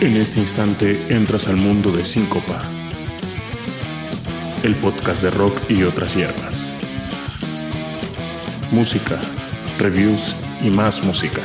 En 0.00 0.16
este 0.16 0.38
instante 0.38 1.12
entras 1.12 1.48
al 1.48 1.56
mundo 1.56 1.90
de 1.90 2.04
Síncopa, 2.04 2.62
el 4.62 4.76
podcast 4.76 5.22
de 5.22 5.30
rock 5.32 5.58
y 5.68 5.82
otras 5.82 6.14
hierbas. 6.14 6.72
Música, 8.70 9.20
reviews 9.76 10.36
y 10.62 10.70
más 10.70 11.02
música. 11.04 11.40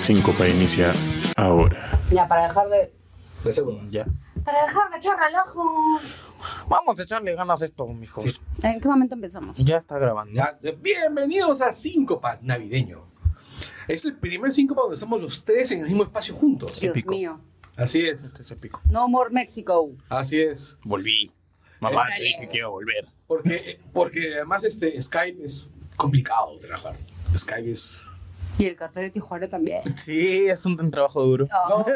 Síncopa 0.00 0.46
inicia 0.46 0.92
ahora. 1.36 1.98
Ya, 2.12 2.28
para 2.28 2.44
dejar 2.44 2.68
de. 2.68 2.92
De 3.42 3.52
segundo. 3.52 3.82
Ya. 3.88 4.06
Para 4.44 4.62
dejar 4.66 4.88
de 4.88 4.98
echar 4.98 5.18
relajo. 5.18 5.64
Vamos 6.68 6.96
a 6.96 7.02
echarle 7.02 7.34
ganas 7.34 7.60
a 7.60 7.64
esto, 7.64 7.88
mijos. 7.88 8.22
Sí. 8.22 8.40
¿En 8.62 8.80
qué 8.80 8.88
momento 8.88 9.16
empezamos? 9.16 9.58
Ya 9.64 9.78
está 9.78 9.98
grabando. 9.98 10.32
Ya, 10.32 10.56
bienvenidos 10.80 11.60
a 11.60 11.72
Síncopa 11.72 12.38
Navideño. 12.40 13.09
Es 13.88 14.04
el 14.04 14.14
primer 14.16 14.52
Síncopa 14.52 14.82
donde 14.82 14.94
estamos 14.94 15.20
los 15.20 15.44
tres 15.44 15.70
en 15.72 15.80
el 15.80 15.86
mismo 15.86 16.02
espacio 16.04 16.34
juntos. 16.34 16.80
Dios 16.80 16.92
Épico. 16.96 17.12
mío. 17.12 17.40
Así 17.76 18.00
es, 18.06 18.24
Este 18.26 18.42
es 18.42 18.50
épico. 18.50 18.82
No 18.90 19.08
more 19.08 19.30
Mexico. 19.30 19.90
así 20.08 20.40
es. 20.40 20.76
Volví. 20.84 21.32
Mamá, 21.80 22.06
te 22.16 22.22
dije 22.22 22.48
que 22.48 22.58
iba 22.58 22.66
a 22.66 22.70
volver. 22.70 23.06
Porque, 23.26 23.80
porque 23.92 24.34
además 24.34 24.64
este 24.64 25.00
Skype 25.00 25.42
es 25.42 25.70
complicado 25.96 26.52
de 26.54 26.66
trabajar. 26.66 26.96
Skype 27.36 27.70
es... 27.72 28.04
Y 28.58 28.66
el 28.66 28.76
cartel 28.76 29.04
de 29.04 29.10
Tijuana 29.10 29.48
también. 29.48 29.80
Sí, 30.04 30.44
es 30.46 30.66
un, 30.66 30.78
un 30.78 30.90
trabajo 30.90 31.22
duro. 31.22 31.46
No, 31.70 31.86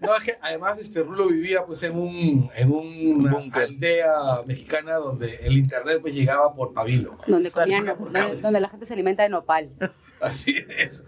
no, 0.00 0.16
es 0.16 0.22
que 0.24 0.34
además 0.42 0.78
este 0.78 1.02
Rulo 1.02 1.28
vivía 1.28 1.64
pues 1.64 1.82
en 1.84 1.96
un 1.96 2.50
en 2.54 2.70
una 2.70 3.32
Búnker. 3.32 3.62
aldea 3.62 4.42
mexicana 4.44 4.96
donde 4.96 5.36
el 5.36 5.56
internet 5.56 5.98
pues 6.02 6.12
llegaba 6.12 6.54
por 6.54 6.74
pabilo. 6.74 7.16
Donde, 7.26 7.50
comían, 7.50 7.86
donde, 7.86 8.36
donde 8.42 8.60
la 8.60 8.68
gente 8.68 8.84
se 8.84 8.92
alimenta 8.92 9.22
de 9.22 9.30
nopal. 9.30 9.70
Así 10.22 10.54
es. 10.68 11.04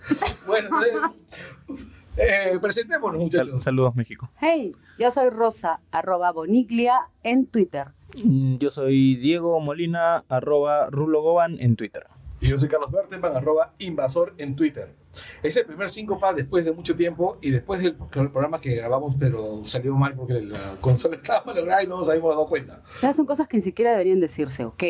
Bueno, 0.46 0.68
entonces, 0.68 1.86
eh, 2.16 2.58
presentémonos 2.60 3.18
Sal- 3.32 3.46
muchachos. 3.46 3.62
saludos, 3.62 3.94
México. 3.96 4.30
Hey, 4.40 4.72
yo 4.98 5.10
soy 5.10 5.30
Rosa, 5.30 5.80
arroba 5.90 6.32
Boniglia 6.32 6.94
en 7.22 7.46
Twitter. 7.46 7.88
Mm, 8.24 8.56
Yo 8.58 8.70
soy 8.70 9.16
Diego 9.16 9.60
Molina, 9.60 10.24
arroba 10.28 10.88
Rulo 10.90 11.22
Goban 11.22 11.56
en 11.60 11.76
Twitter. 11.76 12.06
Y 12.40 12.48
yo 12.48 12.58
soy 12.58 12.68
Carlos 12.68 12.90
Berteman, 12.90 13.36
arroba 13.36 13.74
invasor 13.78 14.34
en 14.38 14.56
Twitter. 14.56 14.94
Es 15.42 15.56
el 15.56 15.66
primer 15.66 15.88
Síncopa 15.90 16.32
después 16.32 16.64
de 16.64 16.72
mucho 16.72 16.94
tiempo 16.94 17.36
y 17.42 17.50
después 17.50 17.80
del 17.82 17.96
del 17.98 18.30
programa 18.30 18.60
que 18.60 18.76
grabamos, 18.76 19.14
pero 19.18 19.62
salió 19.64 19.94
mal 19.94 20.14
porque 20.14 20.40
la 20.40 20.76
consola 20.80 21.16
estaba 21.22 21.44
malograda 21.44 21.82
y 21.82 21.86
no 21.86 21.98
nos 21.98 22.08
habíamos 22.08 22.30
dado 22.30 22.46
cuenta. 22.46 22.82
Esas 22.98 23.16
son 23.16 23.26
cosas 23.26 23.46
que 23.48 23.56
ni 23.58 23.62
siquiera 23.62 23.92
deberían 23.92 24.20
decirse, 24.20 24.64
ok. 24.64 24.82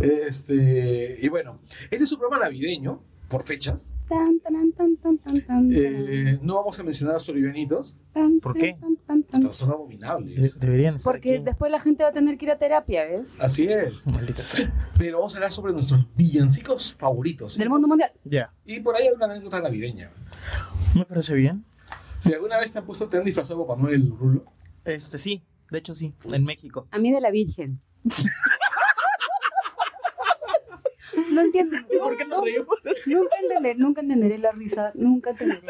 Este, 0.00 1.18
y 1.20 1.28
bueno, 1.28 1.60
este 1.90 2.04
es 2.04 2.12
un 2.12 2.18
programa 2.18 2.44
navideño, 2.44 3.02
por 3.28 3.42
fechas. 3.44 3.90
Tan, 4.08 4.40
tan, 4.40 4.72
tan, 4.72 4.96
tan, 4.96 5.18
tan, 5.18 5.44
tan, 5.44 5.70
Eh, 5.74 6.38
no 6.40 6.54
vamos 6.54 6.78
a 6.78 6.82
mencionar 6.82 7.16
a 7.16 7.18
los 7.18 7.94
tan, 8.14 8.40
¿por 8.40 8.54
qué? 8.54 8.74
tan, 8.80 8.96
tan, 8.96 9.22
tan. 9.22 9.40
pero 9.42 9.52
son 9.52 9.68
De- 9.68 9.74
abominables. 9.74 10.58
deberían 10.58 10.96
estar 10.96 11.12
Porque 11.12 11.34
aquí. 11.36 11.44
después 11.44 11.70
la 11.70 11.78
gente 11.78 12.02
va 12.04 12.08
a 12.08 12.12
tener 12.12 12.38
que 12.38 12.46
ir 12.46 12.50
a 12.50 12.58
terapia, 12.58 13.04
¿ves? 13.04 13.38
Así 13.40 13.66
es. 13.66 14.06
Maldita 14.06 14.42
sea. 14.44 14.72
Pero 14.98 15.18
vamos 15.18 15.34
a 15.34 15.38
hablar 15.38 15.52
sobre 15.52 15.74
nuestros 15.74 16.06
villancicos 16.16 16.94
favoritos. 16.94 17.58
Del 17.58 17.68
mundo 17.68 17.86
mundial. 17.86 18.10
Ya. 18.24 18.50
Y 18.64 18.80
por 18.80 18.96
ahí 18.96 19.08
hay 19.08 19.14
una 19.14 19.26
anécdota 19.26 19.60
navideña. 19.60 20.10
Me 20.94 21.04
parece 21.04 21.34
bien. 21.34 21.64
Si 22.20 22.32
alguna 22.32 22.58
vez 22.58 22.72
te 22.72 22.78
han 22.78 22.86
puesto, 22.86 23.08
te 23.08 23.18
han 23.18 23.24
disfrazado 23.24 23.66
Papá 23.66 23.80
Noel, 23.80 24.10
Rulo. 24.18 24.44
Este 24.86 25.18
sí, 25.18 25.44
de 25.70 25.78
hecho 25.78 25.94
sí, 25.94 26.14
en 26.32 26.44
México. 26.44 26.88
A 26.90 26.98
mí 26.98 27.12
de 27.12 27.20
la 27.20 27.30
Virgen. 27.30 27.80
No 31.38 31.44
entiendo. 31.44 31.76
¿Por 32.00 32.16
qué 32.16 32.24
nos 32.24 32.38
no- 32.38 32.44
reímos? 32.44 32.66
Nunca 33.06 33.36
entenderé, 33.42 33.74
nunca 33.78 34.00
entenderé 34.00 34.38
la 34.38 34.50
risa, 34.52 34.92
nunca 34.94 35.30
entenderé. 35.30 35.62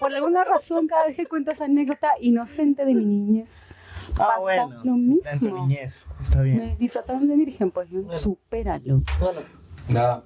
Por 0.00 0.12
alguna 0.14 0.44
razón, 0.44 0.86
cada 0.86 1.06
vez 1.06 1.16
que 1.16 1.26
cuento 1.26 1.50
esa 1.50 1.64
anécdota 1.64 2.10
inocente 2.20 2.84
de 2.84 2.94
mi 2.94 3.04
niñez, 3.04 3.74
Ah, 4.12 4.26
pasa 4.36 4.40
bueno. 4.40 4.68
lo 4.84 4.94
En 4.94 5.18
tu 5.20 5.44
mismo. 5.44 5.66
niñez. 5.66 6.04
Está 6.20 6.42
bien. 6.42 6.58
Me 6.58 6.76
disfrutaron 6.76 7.26
de 7.26 7.36
virgen, 7.36 7.70
pues, 7.70 7.90
¿no? 7.90 8.12
supéralo. 8.12 9.02
Bueno, 9.20 9.40
Nada. 9.88 10.24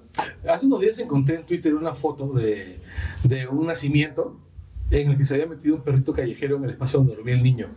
Hace 0.49 0.65
unos 0.67 0.79
días 0.79 0.97
encontré 0.99 1.35
en 1.35 1.45
Twitter 1.45 1.73
una 1.75 1.93
foto 1.93 2.31
de, 2.33 2.79
de 3.23 3.47
un 3.47 3.65
nacimiento 3.67 4.39
en 4.91 5.11
el 5.11 5.17
que 5.17 5.25
se 5.25 5.33
había 5.33 5.47
metido 5.47 5.75
un 5.75 5.81
perrito 5.81 6.13
callejero 6.13 6.55
en 6.57 6.63
el 6.65 6.69
espacio 6.71 6.99
donde 6.99 7.15
dormía 7.15 7.35
el 7.35 7.43
niño. 7.43 7.67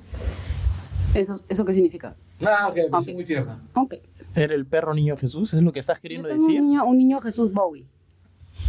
¿Eso, 1.14 1.40
¿Eso 1.48 1.64
qué 1.64 1.72
significa? 1.72 2.14
Nada, 2.40 2.72
que 2.72 2.84
me 2.84 2.88
pareció 2.88 3.12
Ok. 3.12 3.16
muy 3.16 3.24
tierna. 3.24 3.60
Ok. 3.74 3.94
¿Era 4.34 4.54
el 4.54 4.66
perro 4.66 4.94
niño 4.94 5.16
Jesús? 5.16 5.52
¿Es 5.54 5.62
lo 5.62 5.72
que 5.72 5.80
estás 5.80 5.98
Yo 5.98 6.02
queriendo 6.02 6.28
tengo 6.28 6.42
un 6.42 6.48
decir? 6.48 6.62
niño, 6.62 6.84
un 6.84 6.98
niño 6.98 7.20
Jesús 7.20 7.52
Bowie. 7.52 7.86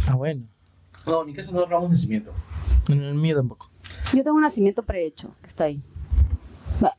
Ah, 0.08 0.14
bueno. 0.14 0.46
No, 1.06 1.20
en 1.20 1.26
mi 1.26 1.34
caso 1.34 1.52
no 1.52 1.60
hablamos 1.60 1.84
de 1.84 1.90
nacimiento. 1.90 2.32
En 2.88 3.02
el 3.02 3.14
mío 3.14 3.36
tampoco. 3.36 3.70
Yo 4.14 4.22
tengo 4.22 4.36
un 4.36 4.42
nacimiento 4.42 4.82
prehecho, 4.82 5.30
que 5.42 5.46
está 5.48 5.64
ahí. 5.64 5.80
Va, 6.82 6.94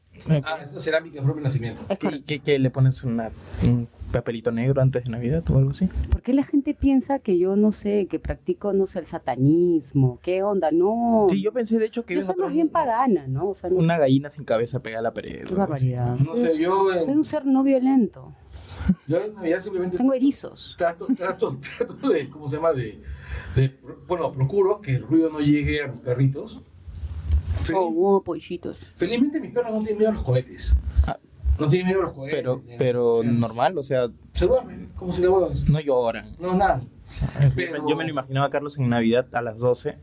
Ah, 0.46 0.58
es 0.64 0.72
una 0.72 0.82
cerámica 0.82 1.22
forma 1.22 1.36
de 1.38 1.42
nacimiento. 1.44 1.84
es 1.90 2.00
¿Qué, 2.26 2.40
qué- 2.40 2.58
le 2.60 2.70
pones 2.72 3.04
una, 3.04 3.30
un 3.64 3.88
papelito 4.12 4.52
negro 4.52 4.82
antes 4.82 5.04
de 5.04 5.12
Navidad 5.12 5.44
o 5.52 5.58
algo 5.58 5.72
así? 5.72 5.88
¿Por 6.10 6.22
qué 6.22 6.34
la 6.34 6.44
gente 6.44 6.74
piensa 6.74 7.20
que 7.20 7.38
yo, 7.38 7.56
no 7.56 7.72
sé, 7.72 8.08
que 8.08 8.18
practico, 8.20 8.74
no 8.74 8.88
sé, 8.88 9.00
el 9.00 9.08
satanismo? 9.08 10.20
¿Qué 10.24 10.42
onda? 10.42 10.70
No. 10.72 11.28
Sí, 11.30 11.42
yo 11.44 11.52
pensé 11.52 11.78
de 11.78 11.86
hecho 11.86 12.06
que 12.06 12.16
yo 12.16 12.24
soy 12.24 12.36
más 12.38 12.52
bien 12.54 12.70
pagana, 12.70 13.28
¿no? 13.28 13.50
O 13.50 13.54
sea, 13.54 13.70
no 13.70 13.76
una 13.78 13.98
gallina 14.00 14.30
sin 14.30 14.46
cabeza 14.46 14.80
pegada 14.80 15.00
a 15.00 15.04
la 15.04 15.14
pared. 15.14 15.46
Qué 15.46 15.54
barbaridad. 15.54 16.16
No 16.18 16.36
sé, 16.36 16.58
yo 16.58 16.94
en, 16.94 17.00
Soy 17.02 17.14
un 17.16 17.26
ser 17.26 17.46
no 17.46 17.62
violento. 17.64 18.34
Yo 19.08 19.18
en 19.22 19.36
Navidad 19.36 19.60
simplemente 19.60 19.98
Tengo 19.98 20.14
erizos. 20.14 20.76
trato, 20.78 21.08
trato, 21.16 21.58
trato 21.78 22.10
de, 22.10 22.30
¿cómo 22.30 22.48
se 22.48 22.56
llama? 22.58 22.72
De, 22.74 23.02
de- 23.56 23.76
bueno, 24.08 24.32
procuro 24.32 24.82
que 24.82 24.96
el 24.96 25.04
ruido 25.04 25.30
no 25.30 25.40
llegue 25.40 25.84
a 25.84 25.88
mis 25.88 26.02
perritos. 26.02 26.62
Fel- 27.64 27.76
Oh, 27.78 27.94
oh, 28.18 28.24
pollitos. 28.24 28.78
Felizmente 28.96 29.40
mis 29.40 29.52
perros 29.52 29.72
no 29.74 29.80
tienen 29.80 29.98
miedo 29.98 30.12
a 30.12 30.14
los 30.14 30.24
cohetes. 30.24 30.74
Ah. 31.08 31.18
No 31.60 31.68
tienen 31.70 31.88
miedo 31.88 32.02
a 32.02 32.04
los 32.04 32.14
cohetes. 32.14 32.36
Pero, 32.38 32.62
pero 32.78 33.22
normal, 33.24 33.78
o 33.78 33.84
sea, 33.84 34.10
Se 34.34 34.46
duermen, 34.46 34.90
como 34.96 35.12
si 35.12 35.22
le 35.22 35.30
huevas. 35.30 35.68
no 35.70 35.80
lloran. 35.80 36.36
No, 36.40 36.54
nada. 36.54 36.82
Pero- 37.56 37.88
Yo 37.90 37.96
me 37.96 38.04
lo 38.04 38.10
imaginaba 38.10 38.48
a 38.48 38.50
Carlos 38.50 38.78
en 38.78 38.90
Navidad 38.90 39.26
a 39.34 39.42
las 39.42 39.58
12, 39.58 39.98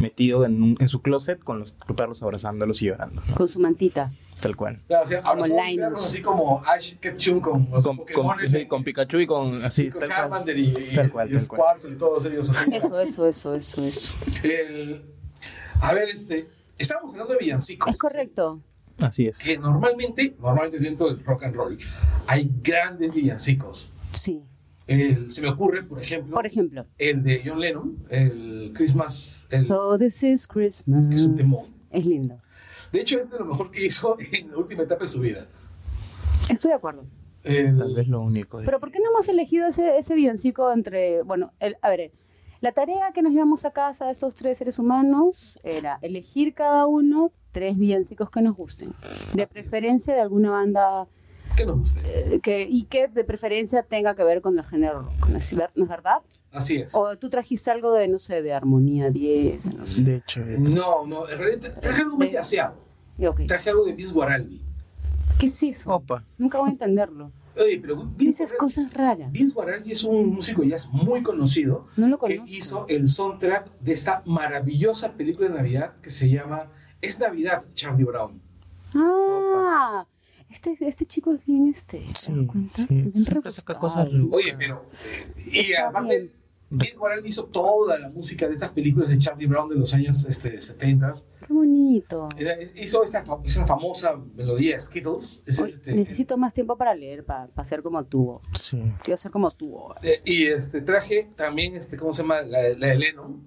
metido 0.00 0.44
en, 0.44 0.62
un- 0.62 0.76
en 0.80 0.88
su 0.88 1.00
closet 1.00 1.38
con 1.42 1.60
los 1.60 1.72
perros 1.96 2.22
abrazándolos 2.22 2.82
y 2.82 2.86
llorando. 2.86 3.22
¿no? 3.26 3.34
Con 3.34 3.48
su 3.48 3.60
mantita. 3.60 4.12
Tal 4.40 4.56
cual. 4.56 4.80
Claro, 4.86 5.04
o 5.04 5.08
sea, 5.08 5.18
ahora 5.20 5.42
Como 5.42 5.46
son 5.46 5.76
perros 5.76 6.06
así 6.06 6.22
como 6.22 6.62
Ash 6.66 6.94
Ketchum 6.98 7.40
con 7.40 7.66
Con, 7.66 7.82
con, 7.82 7.96
Pokémones, 7.98 8.50
sí, 8.50 8.58
en- 8.60 8.68
con 8.68 8.82
Pikachu 8.84 9.18
y 9.18 9.26
con 9.26 9.62
así, 9.64 9.90
con 9.90 10.00
tal 10.00 10.08
cual. 10.08 10.20
Charmander 10.20 10.58
y, 10.58 10.68
y, 10.68 10.94
Tal 10.96 11.10
cual, 11.10 11.30
y 11.30 11.34
tal 11.34 11.46
cual. 11.46 11.60
Squirtle 11.76 11.94
y 11.94 11.98
todos 11.98 12.24
ellos 12.24 12.50
así. 12.50 12.70
Eso, 12.72 13.00
eso, 13.00 13.26
eso, 13.26 13.54
eso, 13.54 13.84
eso. 13.84 14.12
El- 14.42 15.02
a 15.82 15.92
ver, 15.94 16.08
este, 16.08 16.48
estamos 16.78 17.12
hablando 17.12 17.32
de 17.34 17.38
villancicos. 17.38 17.90
Es 17.90 17.96
correcto. 17.98 18.60
Así 18.98 19.26
es. 19.26 19.38
Que 19.38 19.56
normalmente, 19.58 20.34
normalmente 20.38 20.78
dentro 20.78 21.08
del 21.08 21.24
rock 21.24 21.44
and 21.44 21.54
roll 21.54 21.78
hay 22.26 22.50
grandes 22.62 23.12
villancicos. 23.14 23.90
Sí. 24.14 24.42
El- 24.86 25.30
se 25.30 25.40
me 25.42 25.48
ocurre, 25.50 25.82
por 25.84 26.00
ejemplo, 26.02 26.34
Por 26.34 26.46
ejemplo. 26.46 26.84
el 26.98 27.22
de 27.22 27.42
John 27.44 27.60
Lennon, 27.60 27.96
el 28.10 28.72
Christmas. 28.74 29.44
el- 29.50 29.64
So 29.64 29.96
this 29.98 30.22
is 30.22 30.46
Christmas. 30.46 31.14
Es 31.14 31.20
un 31.22 31.36
temón. 31.36 31.60
Es 31.90 32.04
lindo. 32.06 32.38
De 32.92 33.00
hecho, 33.00 33.20
es 33.20 33.30
de 33.30 33.38
lo 33.38 33.44
mejor 33.46 33.70
que 33.70 33.84
hizo 33.84 34.16
en 34.18 34.50
la 34.50 34.56
última 34.58 34.82
etapa 34.82 35.04
de 35.04 35.10
su 35.10 35.20
vida. 35.20 35.46
Estoy 36.48 36.70
de 36.70 36.74
acuerdo. 36.76 37.04
El- 37.44 37.78
Tal 37.78 37.94
vez 37.94 38.08
lo 38.08 38.20
único. 38.20 38.58
de- 38.58 38.66
Pero 38.66 38.80
¿por 38.80 38.90
qué 38.90 38.98
no 39.00 39.10
hemos 39.10 39.28
elegido 39.28 39.66
ese, 39.66 39.96
ese 39.98 40.14
villancico 40.14 40.70
entre, 40.72 41.22
bueno, 41.22 41.52
el, 41.60 41.76
a 41.80 41.90
ver, 41.90 42.12
la 42.60 42.72
tarea 42.72 43.12
que 43.14 43.22
nos 43.22 43.32
llevamos 43.32 43.64
a 43.64 43.70
casa 43.70 44.06
de 44.06 44.12
estos 44.12 44.34
tres 44.34 44.58
seres 44.58 44.78
humanos 44.78 45.58
era 45.62 45.98
elegir 46.02 46.52
cada 46.54 46.86
uno 46.86 47.32
tres 47.52 47.78
villancicos 47.78 48.30
que 48.30 48.42
nos 48.42 48.54
gusten. 48.56 48.92
De 49.34 49.46
preferencia 49.46 50.12
de 50.14 50.20
alguna 50.20 50.50
banda 50.50 51.06
¿Qué 51.56 51.64
nos 51.64 51.78
guste? 51.78 52.00
eh, 52.04 52.40
que, 52.40 52.66
y 52.68 52.84
que 52.84 53.08
de 53.08 53.24
preferencia 53.24 53.82
tenga 53.82 54.14
que 54.14 54.22
ver 54.24 54.40
con 54.42 54.58
el 54.58 54.64
género 54.64 55.02
rock. 55.02 55.28
¿No 55.28 55.38
es 55.38 55.88
verdad? 55.88 56.18
Así 56.52 56.76
es. 56.78 56.94
O 56.94 57.16
tú 57.16 57.30
trajiste 57.30 57.70
algo 57.70 57.92
de, 57.92 58.08
no 58.08 58.18
sé, 58.18 58.42
de 58.42 58.52
Armonía 58.52 59.10
10, 59.10 59.74
no 59.76 59.86
sé. 59.86 60.02
De 60.02 60.16
hecho, 60.16 60.40
de- 60.44 60.58
No, 60.58 61.06
no, 61.06 61.28
en 61.28 61.38
realidad 61.38 61.80
traje 61.80 62.02
algo 62.02 62.16
muy 62.18 62.30
yaceado. 62.30 62.74
Y, 62.74 62.89
ok, 63.26 63.42
Traje 63.46 63.70
algo 63.70 63.84
de 63.84 63.92
Vince 63.94 64.12
Guaraldi. 64.12 64.60
¿Qué 65.38 65.46
es 65.46 65.62
eso? 65.62 65.90
Opa. 65.94 66.24
Nunca 66.38 66.58
voy 66.58 66.68
a 66.68 66.72
entenderlo. 66.72 67.32
Oye, 67.56 67.78
pero 67.80 67.96
Vince 67.96 68.16
Dices 68.18 68.38
Guaraldi, 68.38 68.56
cosas 68.58 68.94
raras. 68.94 69.32
Vince 69.32 69.54
Guaraldi 69.54 69.92
es 69.92 70.04
un 70.04 70.28
músico 70.28 70.62
jazz 70.62 70.88
muy 70.92 71.22
conocido 71.22 71.86
No 71.96 72.08
lo 72.08 72.18
que 72.18 72.42
hizo 72.46 72.86
el 72.88 73.08
soundtrack 73.08 73.70
de 73.80 73.92
esta 73.92 74.22
maravillosa 74.26 75.12
película 75.12 75.48
de 75.48 75.54
Navidad 75.54 75.94
que 76.00 76.10
se 76.10 76.28
llama 76.30 76.70
Es 77.00 77.18
Navidad, 77.20 77.64
Charlie 77.74 78.04
Brown. 78.04 78.40
Ah, 78.94 80.06
este, 80.50 80.76
este 80.80 81.06
chico 81.06 81.32
es 81.32 81.44
bien 81.46 81.68
este. 81.68 81.98
¿te 82.00 82.18
Sí, 82.18 82.32
das 82.34 82.46
cuenta? 82.46 82.74
sí. 82.76 82.86
Bien 82.90 83.12
Siempre 83.14 83.50
saca 83.50 83.74
rebuscado. 83.74 83.78
cosas 83.78 84.08
Oye, 84.32 84.52
pero. 84.58 84.82
eh, 85.36 85.50
y 85.52 85.58
Está 85.72 85.88
aparte, 85.88 86.16
bien. 86.18 86.32
Vince 86.72 86.96
Guaraldi 86.98 87.28
hizo 87.28 87.46
toda 87.46 87.98
la 87.98 88.08
música 88.10 88.46
de 88.46 88.54
estas 88.54 88.70
películas 88.70 89.08
de 89.08 89.18
Charlie 89.18 89.46
Brown 89.46 89.68
de 89.68 89.74
los 89.74 89.92
años 89.92 90.24
este, 90.28 90.60
70. 90.60 91.14
Qué 91.46 91.52
bonito. 91.52 92.28
Hizo 92.76 93.02
esta, 93.02 93.24
esa 93.44 93.66
famosa 93.66 94.14
melodía 94.36 94.78
Skittles. 94.78 95.42
Es 95.46 95.58
este- 95.58 95.94
necesito 95.94 96.36
más 96.38 96.52
tiempo 96.52 96.76
para 96.76 96.94
leer, 96.94 97.24
para, 97.24 97.48
ser 97.64 97.82
como 97.82 98.04
tú. 98.04 98.40
Sí. 98.54 98.80
Quiero 99.02 99.18
ser 99.18 99.32
como 99.32 99.50
tú. 99.50 99.76
eh, 100.02 100.22
y 100.24 100.44
este 100.46 100.80
traje 100.80 101.28
también, 101.36 101.74
este, 101.74 101.96
¿cómo 101.96 102.12
se 102.12 102.22
llama? 102.22 102.42
La, 102.42 102.60
la 102.78 102.86
de 102.86 102.96
Lennon. 102.98 103.42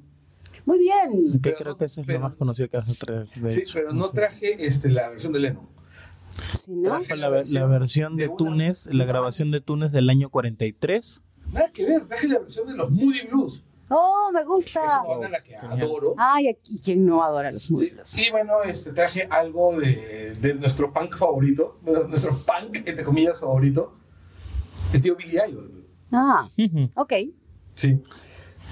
Muy 0.66 0.80
bien. 0.80 1.32
Que 1.34 1.40
Pero 1.40 1.58
creo 1.58 1.72
no- 1.74 1.78
que 1.78 1.86
eso 1.86 2.02
es 2.02 2.08
pero- 2.08 2.20
lo 2.20 2.26
más 2.26 2.36
conocido 2.36 2.70
que 2.70 2.78
vas 2.78 3.02
a 3.02 3.06
traer. 3.06 3.30
de 3.36 3.50
Sí, 3.50 3.62
hecho. 3.62 3.74
pero 3.76 3.92
no 3.94 4.08
sé. 4.08 4.14
traje 4.16 4.66
este, 4.66 4.90
la 4.90 5.10
versión 5.10 5.32
de 5.34 5.40
Lennon. 5.40 5.68
Sí, 6.54 6.72
¿no? 6.74 6.90
Traje 7.00 7.16
La, 7.16 7.30
ver- 7.30 7.48
la 7.48 7.66
versión 7.68 8.18
de 8.18 8.28
una- 8.28 8.38
Túnez, 8.38 8.88
la 8.92 9.06
grabación 9.06 9.52
de 9.52 9.62
Túnez 9.62 9.92
del 9.92 10.10
año 10.10 10.30
43. 10.30 11.22
Nada 11.54 11.70
que 11.72 11.86
ver, 11.86 12.06
traje 12.08 12.28
la 12.28 12.40
versión 12.40 12.68
de 12.68 12.74
los 12.76 12.90
Moody 12.92 13.28
Blues. 13.30 13.64
Oh, 13.90 14.32
me 14.34 14.40
Es 14.42 14.46
gusta. 14.48 14.82
una 14.82 15.04
banda 15.04 15.30
la 15.30 15.44
que 15.44 15.52
Genial. 15.60 15.82
adoro. 15.82 16.16
Ay, 16.18 16.48
aquí 16.48 16.82
quién 16.84 17.06
no 17.06 17.22
adora 17.24 17.52
los 17.52 17.64
Sí, 17.64 17.74
muslos. 17.74 18.18
y 18.18 18.32
bueno, 18.32 18.64
este, 18.64 18.92
traje 18.92 19.28
algo 19.30 19.78
de, 19.80 20.34
de 20.42 20.56
nuestro 20.56 20.92
punk 20.92 21.16
favorito, 21.16 21.80
nuestro 22.08 22.38
punk, 22.44 22.78
entre 22.88 23.04
comillas, 23.04 23.40
favorito, 23.40 23.94
el 24.94 25.02
tío 25.02 25.16
Billy 25.16 25.38
Idol. 25.48 25.86
Ah, 26.12 26.50
ok. 26.96 27.14
Sí. 27.76 28.02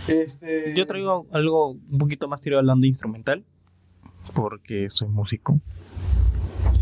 Este, 0.07 0.74
Yo 0.75 0.88
traigo 0.88 1.28
algo 1.31 1.72
un 1.72 1.98
poquito 2.00 2.28
más 2.28 2.42
tirado 2.42 2.60
al 2.62 2.66
lado 2.68 2.80
instrumental, 2.83 3.45
porque 4.33 4.89
soy 4.89 5.07
músico. 5.10 5.60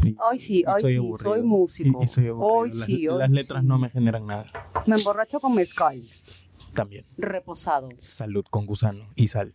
Y- 0.04 0.16
Hoy 0.19 0.40
sí, 0.40 0.63
hoy 0.68 0.81
sí, 0.81 0.96
aburrido. 0.98 1.16
soy 1.18 1.42
músico. 1.44 2.00
Y, 2.01 2.06
y 2.06 2.07
soy 2.07 2.28
aburrido. 2.28 2.48
Hoy 2.54 2.69
Las- 2.69 2.80
sí, 2.86 3.07
hoy 3.07 3.19
Las 3.19 3.31
letras 3.31 3.62
sí. 3.62 3.68
no 3.68 3.78
me 3.80 3.90
generan 3.90 4.25
nada. 4.25 4.46
Me 4.86 4.96
emborracho 4.96 5.40
con 5.40 5.54
mezcal, 5.56 6.01
También. 6.74 7.06
reposado. 7.18 7.90
Salud 7.98 8.46
con 8.50 8.66
gusano 8.66 9.10
y 9.16 9.28
sal. 9.28 9.54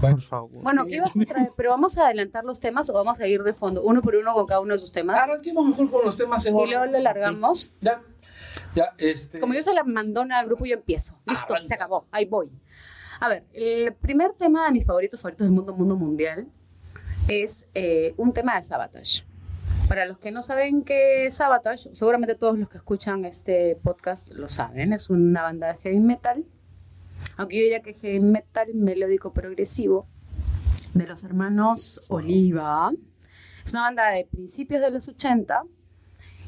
Por 0.00 0.20
favor. 0.20 0.50
Bueno, 0.62 0.84
¿qué 0.84 0.96
ibas 0.96 1.16
a 1.16 1.20
traer? 1.24 1.52
¿Pero 1.56 1.70
vamos 1.70 1.96
a 1.98 2.06
adelantar 2.06 2.44
los 2.44 2.60
temas 2.60 2.90
o 2.90 2.92
vamos 2.94 3.18
a 3.20 3.26
ir 3.26 3.42
de 3.42 3.54
fondo, 3.54 3.82
uno 3.82 4.02
por 4.02 4.14
uno 4.16 4.34
con 4.34 4.46
cada 4.46 4.60
uno 4.60 4.74
de 4.74 4.78
sus 4.80 4.92
temas? 4.92 5.20
arranquemos 5.22 5.66
mejor 5.66 5.90
con 5.90 6.04
los 6.04 6.16
temas 6.16 6.44
en 6.46 6.58
Y 6.58 6.66
luego 6.66 6.86
lo 6.86 6.98
largamos. 6.98 7.70
Ya, 7.80 8.02
ya, 8.74 8.94
este... 8.98 9.40
Como 9.40 9.54
yo 9.54 9.62
se 9.62 9.72
la 9.72 9.82
mandona 9.84 10.40
al 10.40 10.46
grupo, 10.46 10.66
yo 10.66 10.74
empiezo. 10.74 11.18
Listo, 11.26 11.46
Arranca. 11.54 11.64
se 11.68 11.74
acabó. 11.74 12.06
Ahí 12.10 12.26
voy. 12.26 12.50
A 13.20 13.28
ver, 13.28 13.44
el 13.52 13.94
primer 13.94 14.32
tema 14.34 14.66
de 14.66 14.72
mis 14.72 14.84
favoritos, 14.84 15.20
favoritos 15.20 15.46
del 15.46 15.52
mundo, 15.52 15.74
mundo 15.74 15.96
mundial, 15.96 16.48
es 17.28 17.66
eh, 17.74 18.14
un 18.16 18.32
tema 18.32 18.56
de 18.56 18.62
Sabotage. 18.62 19.24
Para 19.88 20.06
los 20.06 20.18
que 20.18 20.30
no 20.30 20.42
saben 20.42 20.82
qué 20.82 21.26
es 21.26 21.36
Sabotage, 21.36 21.90
seguramente 21.92 22.34
todos 22.34 22.58
los 22.58 22.68
que 22.68 22.78
escuchan 22.78 23.24
este 23.24 23.76
podcast 23.82 24.32
lo 24.32 24.48
saben. 24.48 24.92
Es 24.92 25.10
una 25.10 25.42
banda 25.42 25.72
de 25.72 25.78
heavy 25.78 26.00
metal. 26.00 26.44
Aunque 27.36 27.56
yo 27.56 27.62
diría 27.62 27.82
que 27.82 27.94
heavy 27.94 28.20
metal 28.20 28.74
melódico 28.74 29.32
progresivo 29.32 30.06
de 30.94 31.06
los 31.06 31.24
hermanos 31.24 32.00
Oliva. 32.08 32.92
Es 33.64 33.72
una 33.72 33.82
banda 33.82 34.10
de 34.10 34.26
principios 34.26 34.80
de 34.80 34.90
los 34.90 35.08
80 35.08 35.62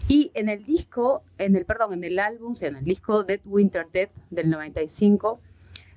y 0.09 0.31
en 0.35 0.49
el 0.49 0.63
disco, 0.63 1.23
en 1.37 1.57
el, 1.57 1.65
perdón, 1.65 1.95
en 1.95 2.05
el 2.05 2.19
álbum, 2.19 2.55
en 2.61 2.77
el 2.77 2.85
disco 2.85 3.25
Dead 3.25 3.41
Winter 3.45 3.87
Death 3.93 4.13
del 4.31 4.51
95, 4.51 5.41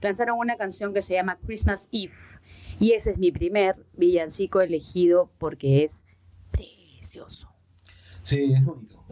lanzaron 0.02 0.40
una 0.40 0.56
canción 0.56 0.94
que 0.94 1.02
se 1.02 1.14
llama 1.14 1.38
Christmas 1.46 1.90
Eve. 1.92 2.14
Y 2.80 2.94
ese 2.94 3.12
es 3.12 3.18
mi 3.18 3.32
primer 3.32 3.76
villancico 3.98 4.62
elegido 4.62 5.30
porque 5.38 5.84
es 5.84 6.04
precioso. 6.52 7.50
Sí, 8.24 8.54
es 8.54 8.64
bonito. 8.64 9.04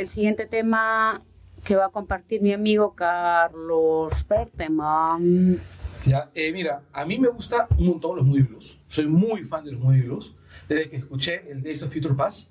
El, 0.00 0.08
siguiente 0.08 0.46
tema 0.46 1.22
que 1.64 1.76
va 1.76 1.86
a 1.86 1.90
compartir 1.90 2.42
mi 2.42 2.52
amigo 2.52 2.94
Carlos 2.94 4.26
Berteman. 4.28 5.58
Ya, 6.06 6.30
eh, 6.34 6.52
mira, 6.52 6.82
a 6.92 7.04
mí 7.04 7.18
me 7.18 7.28
gusta 7.28 7.68
un 7.76 7.88
montón 7.88 8.16
los 8.16 8.24
Moody 8.24 8.42
Blues. 8.42 8.78
Soy 8.88 9.06
muy 9.06 9.44
fan 9.44 9.64
de 9.64 9.72
los 9.72 9.80
Moody 9.80 10.02
Blues. 10.02 10.34
Desde 10.68 10.88
que 10.88 10.96
escuché 10.96 11.50
el 11.50 11.62
Days 11.62 11.82
of 11.82 11.92
Future 11.92 12.14
Past, 12.14 12.48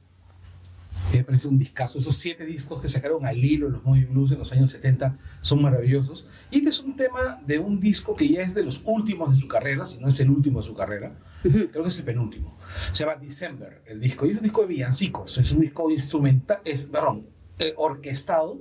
me 1.14 1.24
parece 1.24 1.48
un 1.48 1.58
discazo. 1.58 2.00
Esos 2.00 2.16
siete 2.18 2.46
discos 2.46 2.82
que 2.82 2.88
sacaron 2.88 3.26
al 3.26 3.38
hilo 3.38 3.70
los 3.70 3.84
Moody 3.84 4.06
Blues 4.06 4.32
en 4.32 4.40
los 4.40 4.52
años 4.52 4.72
70 4.72 5.18
son 5.42 5.62
maravillosos. 5.62 6.28
Y 6.52 6.58
este 6.58 6.70
es 6.70 6.80
un 6.82 6.96
tema 6.96 7.42
de 7.46 7.60
un 7.60 7.80
disco 7.80 8.16
que 8.16 8.28
ya 8.28 8.42
es 8.42 8.54
de 8.54 8.64
los 8.64 8.82
últimos 8.86 9.32
de 9.32 9.38
su 9.38 9.48
carrera, 9.48 9.86
si 9.86 10.00
no 10.00 10.08
es 10.08 10.20
el 10.20 10.30
último 10.30 10.60
de 10.60 10.66
su 10.66 10.76
carrera. 10.76 11.14
Creo 11.42 11.84
que 11.84 11.88
es 11.88 12.00
el 12.00 12.06
penúltimo. 12.06 12.58
Se 12.92 13.04
llama 13.04 13.20
December, 13.20 13.82
el 13.88 14.00
disco. 14.00 14.26
Y 14.26 14.32
es 14.32 14.38
un 14.38 14.44
disco 14.44 14.62
de 14.62 14.68
villancicos. 14.68 15.38
Es 15.38 15.52
un 15.52 15.62
disco 15.62 15.90
instrumental, 15.90 16.60
es, 16.64 16.86
perdón, 16.86 17.26
eh, 17.60 17.74
orquestado, 17.78 18.60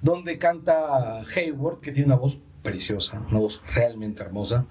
donde 0.00 0.38
canta 0.38 1.20
Hayward, 1.34 1.80
que 1.80 1.92
tiene 1.92 2.06
una 2.06 2.16
voz 2.16 2.38
preciosa, 2.62 3.20
una 3.30 3.38
voz 3.38 3.62
realmente 3.74 4.22
hermosa. 4.22 4.66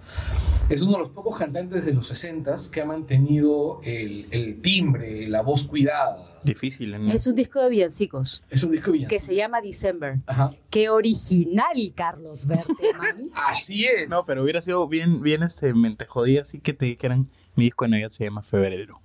Es 0.69 0.81
uno 0.81 0.93
de 0.93 0.99
los 0.99 1.09
pocos 1.11 1.39
cantantes 1.39 1.85
de 1.85 1.93
los 1.93 2.07
60 2.07 2.55
que 2.71 2.81
ha 2.81 2.85
mantenido 2.85 3.79
el, 3.83 4.27
el 4.31 4.61
timbre, 4.61 5.25
la 5.27 5.41
voz 5.41 5.67
cuidada. 5.67 6.17
Difícil, 6.43 6.91
¿no? 6.91 7.11
Es 7.11 7.25
un 7.27 7.35
disco 7.35 7.61
de 7.61 7.69
villancicos 7.69 8.43
Es 8.49 8.63
un 8.63 8.71
disco 8.71 8.87
de 8.87 8.97
villancicos. 8.99 9.25
que 9.25 9.25
se 9.25 9.35
llama 9.35 9.61
December. 9.61 10.19
Ajá. 10.27 10.53
Qué 10.69 10.89
original, 10.89 11.75
Carlos 11.95 12.45
Berteman. 12.45 13.31
Así 13.33 13.85
es. 13.85 14.09
No, 14.09 14.23
pero 14.25 14.43
hubiera 14.43 14.61
sido 14.61 14.87
bien, 14.87 15.21
bien 15.21 15.41
este, 15.43 15.73
mente 15.73 16.05
jodida 16.05 16.41
así 16.41 16.59
que 16.59 16.73
te 16.73 16.85
dijeran, 16.85 17.29
mi 17.55 17.65
disco 17.65 17.85
de 17.85 17.91
Navidad 17.91 18.09
se 18.09 18.25
llama 18.25 18.43
Febrero. 18.43 19.01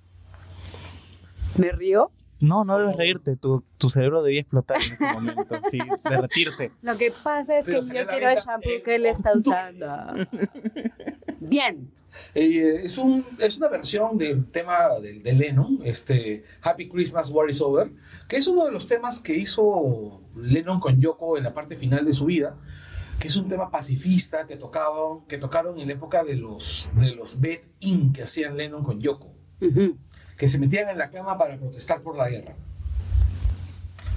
¿Me 1.57 1.71
río? 1.71 2.11
No, 2.39 2.65
no 2.65 2.77
debes 2.77 2.97
reírte, 2.97 3.35
tu, 3.37 3.63
tu 3.77 3.89
cerebro 3.89 4.21
debía 4.21 4.41
explotar 4.41 4.77
en 4.77 4.83
ese 4.83 5.13
momento, 5.13 5.55
sí, 5.71 5.79
derretirse. 6.03 6.71
Lo 6.81 6.97
que 6.97 7.11
pasa 7.11 7.59
es 7.59 7.65
Pero 7.65 7.81
que 7.81 7.87
yo 7.87 8.07
quiero 8.07 8.29
el 8.29 8.35
shampoo 8.35 8.83
que 8.83 8.95
él 8.95 9.05
está 9.05 9.31
usando. 9.35 9.87
Bien. 11.39 11.89
Eh, 12.35 12.81
es, 12.83 12.97
un, 12.97 13.25
es 13.39 13.57
una 13.57 13.69
versión 13.69 14.17
del 14.17 14.45
tema 14.47 14.99
de, 15.01 15.19
de 15.19 15.33
Lennon, 15.33 15.79
este 15.83 16.43
Happy 16.61 16.87
Christmas, 16.87 17.29
War 17.29 17.49
is 17.49 17.61
Over, 17.61 17.91
que 18.27 18.37
es 18.37 18.47
uno 18.47 18.65
de 18.65 18.71
los 18.71 18.87
temas 18.87 19.19
que 19.19 19.35
hizo 19.35 20.21
Lennon 20.35 20.79
con 20.79 20.99
Yoko 20.99 21.37
en 21.37 21.43
la 21.43 21.53
parte 21.53 21.75
final 21.75 22.05
de 22.05 22.13
su 22.13 22.25
vida, 22.25 22.55
que 23.19 23.29
es 23.29 23.35
un 23.35 23.47
tema 23.47 23.71
pacifista 23.71 24.45
que 24.45 24.57
tocaban, 24.57 25.25
que 25.27 25.37
tocaron 25.37 25.79
en 25.79 25.87
la 25.87 25.93
época 25.93 26.23
de 26.23 26.35
los 26.35 26.89
de 26.95 27.15
los 27.15 27.39
Bet 27.39 27.63
In 27.79 28.13
que 28.13 28.23
hacían 28.23 28.57
Lennon 28.57 28.83
con 28.83 28.99
Yoko, 28.99 29.33
Ujú. 29.61 29.97
Que 30.37 30.47
se 30.49 30.59
metían 30.59 30.89
en 30.89 30.97
la 30.97 31.09
cama 31.09 31.37
para 31.37 31.57
protestar 31.57 32.01
por 32.01 32.15
la 32.17 32.29
guerra. 32.29 32.55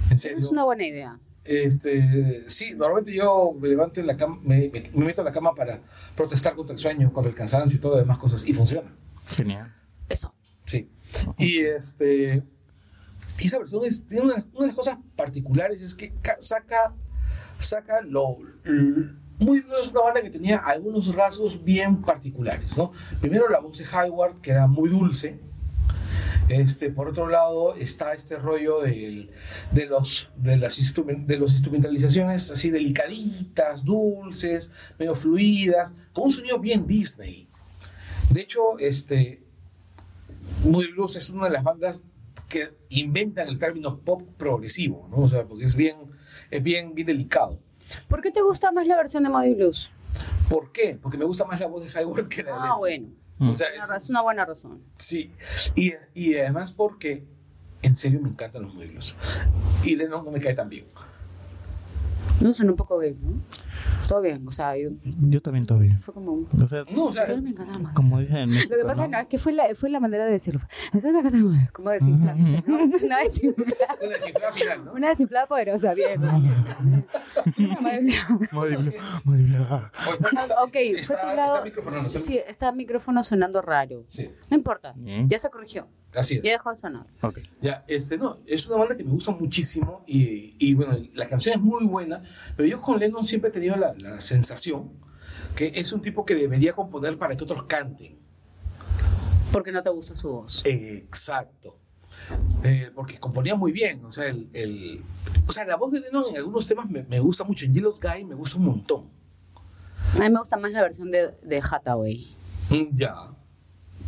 En 0.09 0.17
serio. 0.17 0.37
Es 0.37 0.45
una 0.45 0.63
buena 0.63 0.85
idea. 0.85 1.19
Este, 1.43 2.43
sí, 2.49 2.71
normalmente 2.73 3.13
yo 3.13 3.53
me 3.57 3.69
levanto 3.69 3.99
en 4.01 4.07
la 4.07 4.17
cama, 4.17 4.37
me, 4.43 4.69
me- 4.69 4.89
me 4.93 5.05
meto 5.05 5.21
en 5.21 5.25
la 5.25 5.31
cama 5.31 5.55
para 5.55 5.79
protestar 6.15 6.55
contra 6.55 6.73
el 6.73 6.79
sueño, 6.79 7.11
contra 7.13 7.29
el 7.29 7.35
cansancio 7.35 7.77
y 7.77 7.79
todo 7.81 7.95
demás 7.97 8.17
cosas, 8.17 8.45
y 8.45 8.53
funciona. 8.53 8.93
Genial. 9.27 9.73
Eso. 10.09 10.33
Sí. 10.65 10.89
Y 11.37 11.59
este. 11.59 12.43
y 13.39 13.45
esa 13.47 13.59
versión 13.59 13.85
es, 13.85 14.05
tiene 14.05 14.25
una, 14.25 14.35
una 14.53 14.61
de 14.61 14.67
las 14.67 14.75
cosas 14.75 14.97
particulares 15.15 15.81
es 15.81 15.95
que 15.95 16.11
ca- 16.21 16.37
saca, 16.41 16.93
saca 17.59 18.01
lo. 18.01 18.37
Muy 19.39 19.63
es 19.79 19.91
una 19.91 20.01
banda 20.01 20.21
que 20.21 20.31
tenía 20.31 20.57
algunos 20.57 21.13
rasgos 21.13 21.63
bien 21.63 22.01
particulares, 22.01 22.77
¿no? 22.77 22.91
Primero 23.21 23.47
la 23.47 23.59
voz 23.59 23.77
de 23.77 23.85
Hayward, 23.85 24.41
que 24.41 24.51
era 24.51 24.67
muy 24.67 24.89
dulce. 24.89 25.39
Este, 26.49 26.89
por 26.89 27.09
otro 27.09 27.27
lado, 27.27 27.75
está 27.75 28.13
este 28.13 28.37
rollo 28.37 28.79
del- 28.81 29.29
de, 29.71 29.85
los, 29.85 30.29
de, 30.37 30.55
las 30.57 30.77
de 31.25 31.37
los 31.37 31.51
instrumentalizaciones 31.51 32.49
así 32.51 32.69
delicaditas, 32.69 33.83
dulces, 33.83 34.71
medio 34.97 35.13
fluidas, 35.15 35.97
con 36.13 36.25
un 36.25 36.31
sonido 36.31 36.57
bien 36.59 36.87
Disney. 36.87 37.47
De 38.29 38.41
hecho, 38.41 38.79
este, 38.79 39.43
Moody 40.63 40.91
Blues 40.93 41.15
es 41.15 41.29
una 41.29 41.45
de 41.45 41.51
las 41.51 41.63
bandas 41.63 42.03
que 42.47 42.69
inventan 42.89 43.47
el 43.49 43.57
término 43.57 43.99
pop 43.99 44.21
progresivo, 44.37 45.07
¿no? 45.11 45.17
O 45.23 45.27
sea, 45.27 45.43
porque 45.45 45.65
es 45.65 45.75
bien, 45.75 45.97
es 46.49 46.63
bien, 46.63 46.93
bien 46.95 47.07
delicado. 47.07 47.59
¿Por 48.07 48.21
qué 48.21 48.31
te 48.31 48.41
gusta 48.41 48.71
más 48.71 48.87
la 48.87 48.95
versión 48.95 49.23
de 49.23 49.29
Modi 49.29 49.53
Blues? 49.53 49.89
¿Por 50.49 50.71
qué? 50.71 50.97
Porque 51.01 51.17
me 51.17 51.25
gusta 51.25 51.43
más 51.45 51.59
la 51.59 51.67
voz 51.67 51.83
de 51.91 51.99
Hayward 51.99 52.29
que 52.29 52.43
la 52.43 52.51
de 52.53 52.57
Ah, 52.61 52.77
Lennon. 52.85 53.15
Bueno. 53.39 53.53
O 53.53 53.55
sea, 53.57 53.67
Una 53.87 53.97
es- 53.97 54.09
una 54.09 54.21
buena 54.21 54.45
razón. 54.45 54.81
sí. 54.97 55.31
Y, 55.75 55.93
y 56.13 56.35
además 56.35 56.71
porque 56.71 57.23
en 57.81 57.95
serio 57.95 58.19
me 58.21 58.29
encantan 58.29 58.63
los 58.63 58.73
Moody 58.73 58.87
Blues. 58.87 59.15
Y 59.83 59.95
Lennon 59.95 60.25
no 60.25 60.31
me 60.31 60.39
cae 60.39 60.53
tan 60.55 60.69
bien. 60.69 60.85
No, 62.41 62.53
son 62.53 62.69
un 62.69 62.75
poco 62.75 62.97
gay, 62.99 63.17
¿no? 63.19 63.41
Todo 64.07 64.21
bien, 64.21 64.47
o 64.47 64.51
sea, 64.51 64.77
yo, 64.77 64.89
Yo 65.03 65.41
también 65.41 65.65
todavía. 65.65 65.97
fue 65.99 66.13
como 66.13 66.31
un... 66.33 66.47
O 66.61 66.67
sea, 66.69 66.83
No, 66.93 67.05
o 67.05 67.11
sea, 67.11 67.23
Eso 67.23 67.35
no 67.37 67.41
me 67.43 67.49
encanta 67.51 67.77
más. 67.79 67.93
como 67.93 68.19
dicen 68.19 68.37
en 68.37 68.49
México, 68.49 68.73
Lo 68.75 68.81
que 68.81 68.85
pasa 68.87 69.07
¿no? 69.07 69.11
no, 69.13 69.19
es 69.19 69.27
que 69.27 69.37
fue 69.37 69.53
la, 69.53 69.75
fue 69.75 69.89
la 69.89 69.99
manera 69.99 70.25
de 70.25 70.31
decirlo. 70.31 70.61
Eso 70.93 71.07
no 71.07 71.13
me 71.13 71.19
encanta 71.19 71.37
más. 71.45 71.71
Como 71.71 71.89
desinflar, 71.89 72.37
¿no? 72.37 72.43
Una 73.05 73.19
desinflada, 73.23 73.97
una 74.01 74.13
desinflada 74.13 74.51
final, 74.53 74.85
¿no? 74.85 74.93
una 74.93 75.09
desinflada 75.09 75.47
poderosa, 75.47 75.93
bien. 75.93 76.21
Una 76.21 76.39
Modi 77.81 77.99
Blues. 77.99 78.51
Modi 78.51 78.75
Blue, 78.75 78.93
Modi 79.23 79.43
Blue. 79.43 79.65
Oye, 79.65 80.17
está- 80.41 80.63
Ok, 80.63 80.75
está- 80.75 81.13
fue 81.13 81.23
tu 81.23 81.29
está 81.29 81.33
lado. 81.35 81.63
micrófono, 81.63 81.95
¿no? 81.95 82.01
Sí, 82.11 82.17
sí, 82.19 82.39
está 82.47 82.69
el 82.69 82.75
micrófono 82.75 83.23
sonando 83.23 83.61
raro. 83.61 84.03
Sí, 84.07 84.29
No 84.49 84.57
importa, 84.57 84.93
Bien. 84.95 85.27
ya 85.29 85.39
se 85.39 85.49
corrigió. 85.49 85.87
Así 86.15 86.39
es. 86.43 86.79
Sonar. 86.79 87.05
Ok. 87.21 87.39
Ya, 87.61 87.83
este, 87.87 88.17
no, 88.17 88.37
es 88.45 88.67
una 88.67 88.77
banda 88.79 88.95
que 88.97 89.03
me 89.03 89.11
gusta 89.11 89.31
muchísimo 89.31 90.03
y, 90.07 90.55
y, 90.59 90.73
bueno, 90.73 90.97
la 91.13 91.27
canción 91.27 91.55
es 91.55 91.61
muy 91.61 91.85
buena, 91.85 92.21
pero 92.55 92.67
yo 92.67 92.81
con 92.81 92.99
Lennon 92.99 93.23
siempre 93.23 93.49
he 93.49 93.53
tenido 93.53 93.75
la, 93.75 93.93
la 93.99 94.19
sensación 94.21 94.91
que 95.55 95.71
es 95.75 95.91
un 95.93 96.01
tipo 96.01 96.23
que 96.25 96.35
debería 96.35 96.73
componer 96.73 97.17
para 97.17 97.35
que 97.35 97.43
otros 97.43 97.63
canten. 97.63 98.17
Porque 99.51 99.71
no 99.71 99.81
te 99.81 99.89
gusta 99.89 100.13
su 100.15 100.29
voz. 100.29 100.61
Exacto. 100.65 101.77
Eh, 102.63 102.91
porque 102.93 103.17
componía 103.19 103.55
muy 103.55 103.71
bien, 103.71 104.03
o 104.03 104.11
sea, 104.11 104.25
el, 104.27 104.49
el- 104.53 105.01
o 105.47 105.51
sea, 105.51 105.63
la 105.65 105.77
voz 105.77 105.91
de 105.93 106.01
Lennon 106.01 106.25
en 106.29 106.35
algunos 106.37 106.67
temas 106.67 106.89
me, 106.89 107.03
me 107.03 107.19
gusta 107.19 107.43
mucho, 107.45 107.65
en 107.65 107.73
Yellow's 107.73 107.99
Guy 108.01 108.25
me 108.25 108.35
gusta 108.35 108.57
un 108.59 108.65
montón. 108.65 109.09
A 110.15 110.19
mí 110.19 110.29
me 110.29 110.39
gusta 110.39 110.57
más 110.57 110.71
la 110.71 110.81
versión 110.81 111.09
de, 111.11 111.31
de 111.43 111.61
Hathaway, 111.71 112.35
Mm, 112.69 112.93
Ya, 112.93 113.13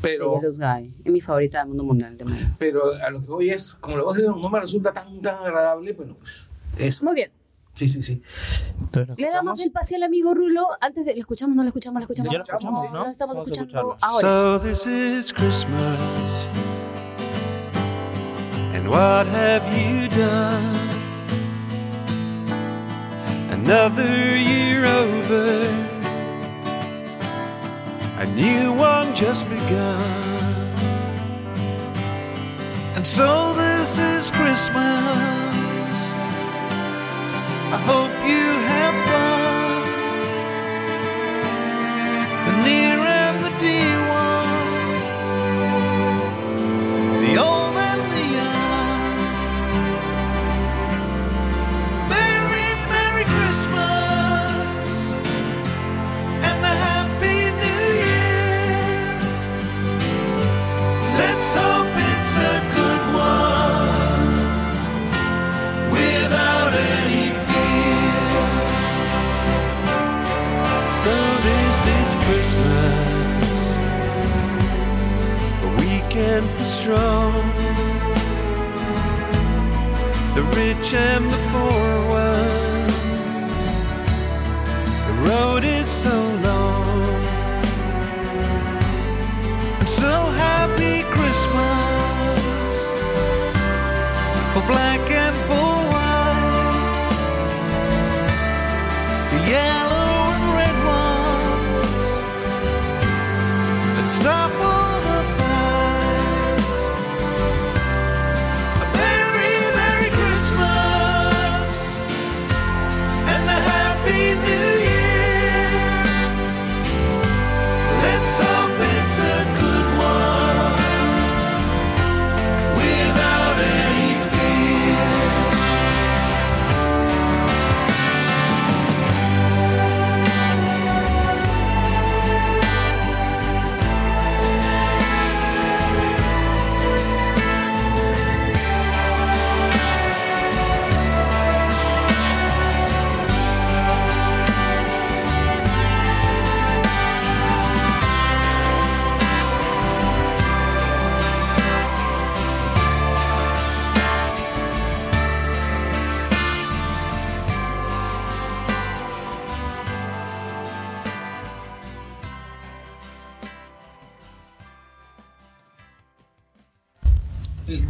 pero. 0.02 0.40
Es 0.42 1.12
mi 1.12 1.22
favorita 1.22 1.60
del 1.60 1.68
mundo 1.70 1.84
mundial 1.84 2.18
pero 2.58 2.94
a 2.96 3.10
lo 3.10 3.22
que 3.22 3.28
voy 3.28 3.50
es, 3.50 3.76
como 3.76 3.98
la 3.98 4.04
voz 4.04 4.18
de 4.18 4.24
no 4.24 4.50
me 4.50 4.60
resulta 4.60 4.92
tan, 4.92 5.22
tan 5.22 5.36
agradable, 5.36 5.94
bueno, 5.94 6.16
pues 6.20 6.46
eso. 6.78 7.06
Muy 7.06 7.16
bien. 7.16 7.32
Sí, 7.74 7.88
sí, 7.88 8.04
sí. 8.04 8.22
Entonces, 8.78 9.18
¿lo 9.18 9.26
Le 9.26 9.32
damos 9.32 9.60
el 9.60 9.72
pase 9.72 9.96
al 9.96 10.04
amigo 10.04 10.34
Rulo. 10.34 10.68
Antes 10.82 11.06
de. 11.06 11.14
¿Le 11.14 11.22
escuchamos? 11.22 11.56
¿No 11.56 11.64
le 11.64 11.70
escuchamos? 11.70 12.02
¿Le 12.02 12.04
escuchamos? 12.04 12.32
Ya 12.32 12.38
lo 12.40 12.44
escuchamos, 12.44 12.92
¿no? 12.92 13.04
Lo 13.06 13.10
estamos 13.10 13.38
Vamos 13.38 13.52
escuchando 13.52 13.98
ahora. 14.02 14.28
So 14.28 14.60
this 14.60 14.86
is 14.86 15.32
Christmas. 15.32 16.48
And 18.76 18.90
what 18.90 19.28
have 19.28 19.64
you 19.72 20.10
done? 20.10 20.90
Another 23.52 24.36
year 24.36 24.86
over. 24.86 25.89
A 28.20 28.26
new 28.26 28.74
one 28.74 29.16
just 29.16 29.48
begun. 29.48 30.02
And 32.96 33.08
so 33.08 33.54
this 33.54 33.98
is 33.98 34.30
Christmas. 34.30 34.76
I 37.72 37.80
hope 37.86 38.12
you 38.28 38.46
have 38.68 38.96
fun. 39.08 39.59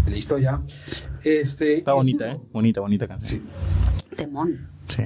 Listo 0.10 0.38
ya. 0.38 0.62
Este, 1.24 1.78
Está 1.78 1.94
bonita, 1.94 2.32
¿eh? 2.32 2.40
Bonita, 2.52 2.82
bonita 2.82 3.08
canción. 3.08 3.48
Temón. 4.16 4.70
Sí. 4.88 5.04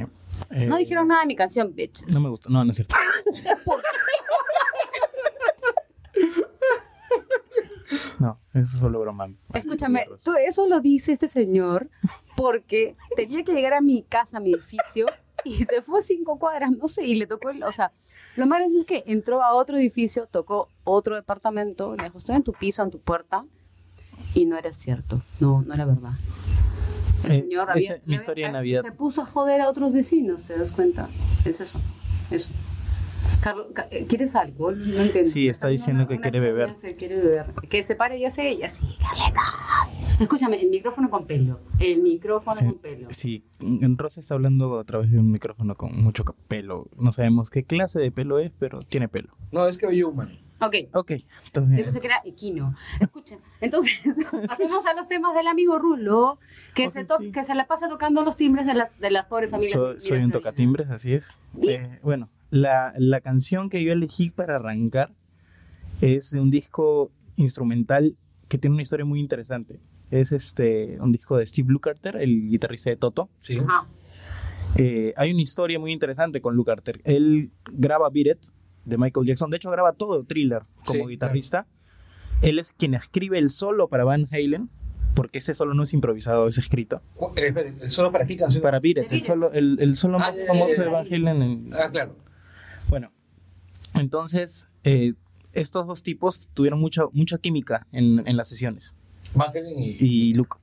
Eh, 0.50 0.66
No 0.68 0.78
dijeron 0.78 1.08
nada 1.08 1.22
de 1.22 1.28
mi 1.28 1.36
canción, 1.36 1.74
bitch. 1.74 2.06
No 2.08 2.20
me 2.20 2.30
gusta. 2.30 2.50
No, 2.50 2.64
no 2.64 2.72
es 2.72 2.78
cierto. 2.78 2.96
No, 8.20 8.40
es 8.54 8.66
solo 8.80 9.02
broma. 9.02 9.28
Escúchame, 9.54 10.08
tú 10.24 10.34
eso 10.36 10.68
lo 10.68 10.80
dice 10.80 11.14
este 11.14 11.28
señor 11.28 11.90
porque 12.38 12.96
tenía 13.16 13.44
que 13.44 13.54
llegar 13.54 13.74
a 13.74 13.82
mi 13.82 14.04
casa, 14.04 14.38
a 14.38 14.40
mi 14.40 14.54
edificio, 14.54 15.06
y 15.44 15.64
se 15.66 15.82
fue 15.82 16.02
cinco 16.02 16.40
cuadras, 16.40 16.72
no 16.72 16.88
sé, 16.88 17.06
y 17.06 17.16
le 17.16 17.28
tocó 17.28 17.50
el, 17.50 17.64
o 17.64 17.72
sea, 17.72 17.92
lo 18.38 18.48
malo 18.48 18.66
es 18.66 18.86
que 18.86 19.04
entró 19.08 19.44
a 19.44 19.54
otro 19.54 19.78
edificio, 19.78 20.28
tocó 20.28 20.70
otro 20.84 21.16
departamento, 21.16 21.96
le 21.96 22.06
dijo, 22.06 22.18
estoy 22.18 22.36
en 22.38 22.44
tu 22.44 22.54
piso, 22.54 22.82
en 22.82 22.92
tu 22.92 23.00
puerta, 23.00 23.46
y 24.34 24.46
no 24.46 24.58
era 24.58 24.74
cierto, 24.74 25.22
no, 25.40 25.62
no 25.62 25.74
era 25.74 25.86
verdad. 25.86 26.14
El 27.24 27.32
Eh, 27.32 27.36
señor 27.36 27.72
había, 27.72 28.02
mi 28.06 28.16
historia 28.16 28.48
de 28.52 28.58
había- 28.58 28.60
Navidad. 28.82 28.82
se 28.84 28.92
puso 28.98 29.22
a 29.22 29.26
joder 29.26 29.62
a 29.62 29.70
otros 29.70 29.94
vecinos, 29.94 30.44
¿te 30.44 30.58
das 30.58 30.72
cuenta? 30.74 31.10
Es 31.46 31.62
eso, 31.62 31.80
eso. 32.32 32.52
Carlos, 33.42 33.68
ca- 33.74 33.88
eh, 33.92 34.06
¿quieres 34.08 34.36
alcohol? 34.36 34.78
No 34.94 35.02
entiendo. 35.02 35.30
Sí, 35.30 35.48
está 35.50 35.68
diciendo 35.68 36.08
que 36.08 36.14
Una 36.16 36.22
quiere 36.24 36.40
beber. 36.40 36.74
se 36.76 36.96
quiere 36.96 37.18
beber. 37.18 37.48
Que 37.70 37.84
se 37.84 37.96
pare, 37.96 38.18
ya 38.20 38.32
sé, 38.32 38.56
ya 38.58 38.70
sí, 38.70 38.86
Carletas. 39.02 40.00
Escúchame, 40.20 40.62
el 40.62 40.70
micrófono 40.70 41.10
con 41.10 41.26
pelo. 41.26 41.60
El 41.80 42.02
micrófono 42.02 42.56
Sí, 42.58 42.66
con 42.66 42.78
pelo. 42.80 43.08
sí, 43.10 43.44
Rosa 43.98 44.20
está 44.22 44.34
hablando 44.36 44.80
a 44.80 44.84
través 44.86 45.12
de 45.12 45.20
un 45.20 45.30
micrófono 45.32 45.76
con 45.76 46.02
mucho 46.02 46.24
pelo. 46.48 46.88
No 46.98 47.12
sabemos 47.12 47.50
qué 47.50 47.64
clase 47.64 48.00
de 48.00 48.12
pelo 48.12 48.40
es, 48.40 48.52
pero 48.60 48.80
tiene 48.82 49.08
pelo. 49.10 49.30
No, 49.52 49.68
es 49.68 49.78
cabello 49.78 50.10
humano. 50.10 50.32
Ok. 50.66 50.76
Ok, 50.94 51.10
Yo 51.12 51.16
entonces. 51.48 51.84
pensé 51.84 52.00
que 52.02 52.08
era 52.08 52.22
equino. 52.26 52.76
Escucha, 53.00 53.38
entonces 53.62 53.94
pasemos 54.48 54.86
a 54.88 54.94
los 54.94 55.08
temas 55.08 55.34
del 55.36 55.48
amigo 55.48 55.78
Rulo, 55.80 56.40
que, 56.74 56.90
se, 56.90 57.04
to- 57.06 57.18
sí. 57.20 57.32
que 57.32 57.44
se 57.44 57.56
la 57.56 57.68
pasa 57.68 57.90
tocando 57.90 58.24
los 58.24 58.38
timbres 58.38 58.66
de 58.66 58.74
las, 58.74 59.00
de 59.00 59.12
las 59.12 59.26
pobres 59.26 59.50
familias. 59.52 59.74
Soy, 59.74 60.00
soy 60.02 60.18
un 60.20 60.32
tocatimbres, 60.32 60.90
así 60.90 61.14
es. 61.14 61.28
Eh, 61.62 62.00
bueno, 62.04 62.30
la, 62.50 62.94
la 62.98 63.22
canción 63.22 63.70
que 63.70 63.84
yo 63.84 63.92
elegí 63.94 64.30
para 64.30 64.56
arrancar 64.56 65.14
es 66.02 66.32
de 66.32 66.40
un 66.40 66.50
disco 66.52 67.12
instrumental 67.36 68.16
que 68.48 68.58
tiene 68.58 68.76
una 68.76 68.84
historia 68.84 69.06
muy 69.06 69.20
interesante. 69.20 69.80
Es 70.12 70.32
este 70.32 70.98
un 71.02 71.12
disco 71.12 71.38
de 71.38 71.46
Steve 71.48 71.72
Lukather, 71.72 72.18
el 72.18 72.50
guitarrista 72.50 72.90
de 72.92 72.98
Toto. 72.98 73.30
Sí. 73.40 73.60
Eh, 74.76 75.14
hay 75.18 75.32
una 75.32 75.42
historia 75.42 75.80
muy 75.80 75.92
interesante 75.92 76.42
con 76.42 76.56
Lukather. 76.56 77.02
Él 77.04 77.52
graba 77.72 78.10
Beat 78.10 78.38
It 78.38 78.48
de 78.86 78.98
Michael 78.98 79.26
Jackson. 79.28 79.50
De 79.50 79.58
hecho, 79.58 79.70
graba 79.72 79.94
todo 79.94 80.24
Thriller 80.24 80.62
como 80.86 81.06
Sí, 81.06 81.10
guitarrista. 81.12 81.68
Él 82.42 82.60
es 82.60 82.74
quien 82.74 82.94
escribe 82.94 83.38
el 83.40 83.50
solo 83.50 83.88
para 83.88 84.04
Van 84.04 84.28
Halen, 84.32 84.70
porque 85.16 85.38
ese 85.38 85.54
solo 85.54 85.74
no 85.74 85.84
es 85.84 85.94
improvisado, 85.94 86.48
es 86.48 86.58
escrito. 86.58 87.02
Eh, 87.38 87.54
¿El 87.82 87.92
solo 87.92 88.12
para 88.12 88.26
qué 88.26 88.36
canción? 88.36 88.62
Para 88.64 88.80
De 88.80 88.90
el 89.10 89.24
solo, 89.24 89.52
el, 89.54 89.78
el 89.80 89.96
solo 89.96 90.18
Ah, 90.18 90.32
más 90.32 90.46
famoso 90.48 90.82
de. 90.82 90.90
Van 90.90 91.06
Halen. 91.06 91.42
en- 91.42 91.70
Ah, 91.74 91.90
claro. 91.92 92.16
Bueno, 92.90 93.12
entonces 93.96 94.68
eh, 94.84 95.14
estos 95.54 95.88
dos 95.88 96.04
tipos 96.04 96.50
tuvieron 96.54 96.80
mucha, 96.80 97.04
mucha 97.14 97.38
química 97.38 97.88
en, 97.92 98.28
en 98.28 98.38
las 98.38 98.50
sesiones. 98.50 98.94
Van 99.36 99.50
Halen 99.50 99.80
y... 99.80 99.98
Y 100.00 100.34
Luke. 100.34 100.58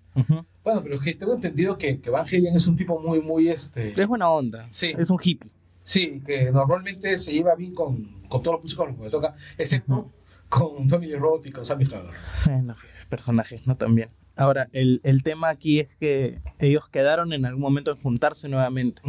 Bueno, 0.63 0.83
pero 0.83 0.97
es 0.97 1.01
que 1.01 1.15
tengo 1.15 1.35
entendido 1.35 1.79
que, 1.79 2.01
que 2.01 2.11
Van 2.11 2.27
Halen 2.27 2.55
es 2.55 2.67
un 2.67 2.77
tipo 2.77 3.01
muy, 3.01 3.21
muy, 3.21 3.49
este... 3.49 3.93
Es 4.01 4.07
buena 4.07 4.29
onda. 4.29 4.69
Sí. 4.73 4.93
Es 4.99 5.09
un 5.11 5.19
hippie. 5.23 5.51
Sí, 5.91 6.23
que 6.25 6.53
normalmente 6.53 7.19
se 7.19 7.33
lleva 7.33 7.57
bien 7.57 7.75
con, 7.75 8.23
con 8.29 8.45
todos 8.45 8.59
los 8.59 8.63
músicos 8.63 8.87
con 8.87 8.95
los 8.95 9.05
que 9.07 9.11
toca, 9.11 9.35
excepto 9.59 10.13
con 10.49 10.87
Tommy 10.87 11.07
Lee 11.07 11.17
Roth 11.17 11.47
y 11.47 11.51
con 11.51 11.67
Sammy 11.67 11.85
Hagar. 11.87 12.13
Bueno, 12.47 12.77
personajes, 13.09 13.67
¿no? 13.67 13.77
También. 13.77 14.11
Ahora, 14.37 14.69
el, 14.71 15.01
el 15.03 15.25
tema 15.25 15.49
aquí 15.49 15.81
es 15.81 15.97
que 15.97 16.39
ellos 16.61 16.89
quedaron 16.89 17.33
en 17.33 17.45
algún 17.45 17.63
momento 17.63 17.91
en 17.91 17.97
juntarse 17.97 18.49
nuevamente 18.49 19.03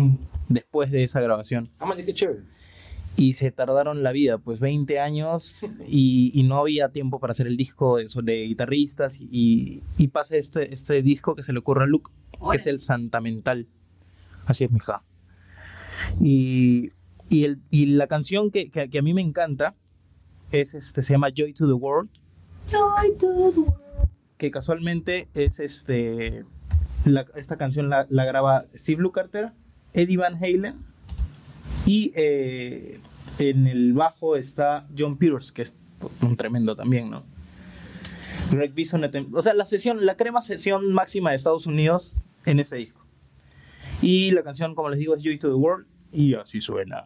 después 0.50 0.90
de 0.90 1.04
esa 1.04 1.22
grabación. 1.22 1.70
Ah, 1.78 1.86
man, 1.86 2.04
qué 2.04 2.16
chévere. 2.16 2.40
Y 3.16 3.36
se 3.36 3.52
tardaron 3.52 4.02
la 4.02 4.12
vida, 4.12 4.40
pues 4.40 4.60
20 4.60 5.00
años 5.00 5.64
y, 5.88 6.32
y 6.34 6.42
no 6.42 6.58
había 6.58 6.90
tiempo 6.90 7.20
para 7.20 7.34
hacer 7.34 7.46
el 7.46 7.58
disco 7.58 7.98
de, 7.98 8.08
de 8.24 8.46
guitarristas 8.46 9.20
y, 9.22 9.84
y 10.00 10.08
pasa 10.08 10.36
este, 10.36 10.74
este 10.74 11.04
disco 11.04 11.36
que 11.36 11.44
se 11.44 11.54
le 11.54 11.60
ocurre 11.60 11.84
a 11.84 11.88
Luke, 11.88 12.10
que 12.50 12.58
es 12.58 12.66
el 12.66 12.80
Santamental. 12.80 13.68
Así 14.48 14.64
es, 14.64 14.72
mija. 14.72 15.04
Y, 16.20 16.92
y, 17.30 17.46
el, 17.46 17.60
y 17.70 17.86
la 17.88 18.08
canción 18.08 18.52
que, 18.52 18.70
que, 18.70 18.90
que 18.90 19.00
a 19.00 19.02
mí 19.02 19.14
me 19.14 19.22
encanta 19.22 19.76
es 20.52 20.74
este, 20.74 21.02
se 21.04 21.14
llama 21.14 21.30
Joy 21.34 21.54
to 21.54 21.66
the 21.68 21.74
World, 21.74 22.10
Joy 22.70 23.16
to 23.18 23.28
the 23.28 23.60
world. 23.60 23.74
que 24.38 24.52
casualmente 24.52 25.30
es 25.34 25.60
este 25.60 26.44
la- 27.06 27.26
esta 27.36 27.58
canción 27.58 27.90
la, 27.90 28.06
la 28.10 28.26
graba 28.26 28.66
Steve 28.76 29.02
Lukather, 29.02 29.52
Eddie 29.94 30.18
Van 30.18 30.36
Halen 30.36 30.76
y 31.86 32.12
eh, 32.16 33.00
en 33.40 33.68
el 33.68 33.94
bajo 33.94 34.36
está 34.36 34.88
John 34.98 35.18
Peters, 35.18 35.52
que 35.52 35.64
es 35.64 35.74
un 36.22 36.36
tremendo 36.36 36.76
también, 36.76 37.10
¿no? 37.10 37.24
Greg 38.52 38.74
Bison, 38.74 39.04
o 39.34 39.42
sea, 39.42 39.54
la 39.54 39.66
sesión, 39.66 40.06
la 40.06 40.16
crema 40.18 40.42
sesión 40.42 40.92
máxima 40.94 41.30
de 41.30 41.38
Estados 41.38 41.66
Unidos 41.68 42.18
en 42.46 42.60
este 42.60 42.76
disco. 42.76 43.00
Y 44.02 44.32
la 44.32 44.44
canción, 44.44 44.76
como 44.76 44.90
les 44.90 45.00
digo, 45.00 45.16
es 45.16 45.24
Joy 45.24 45.38
to 45.40 45.48
the 45.48 45.54
World 45.56 45.86
y 46.12 46.34
así 46.36 46.62
suena. 46.62 47.06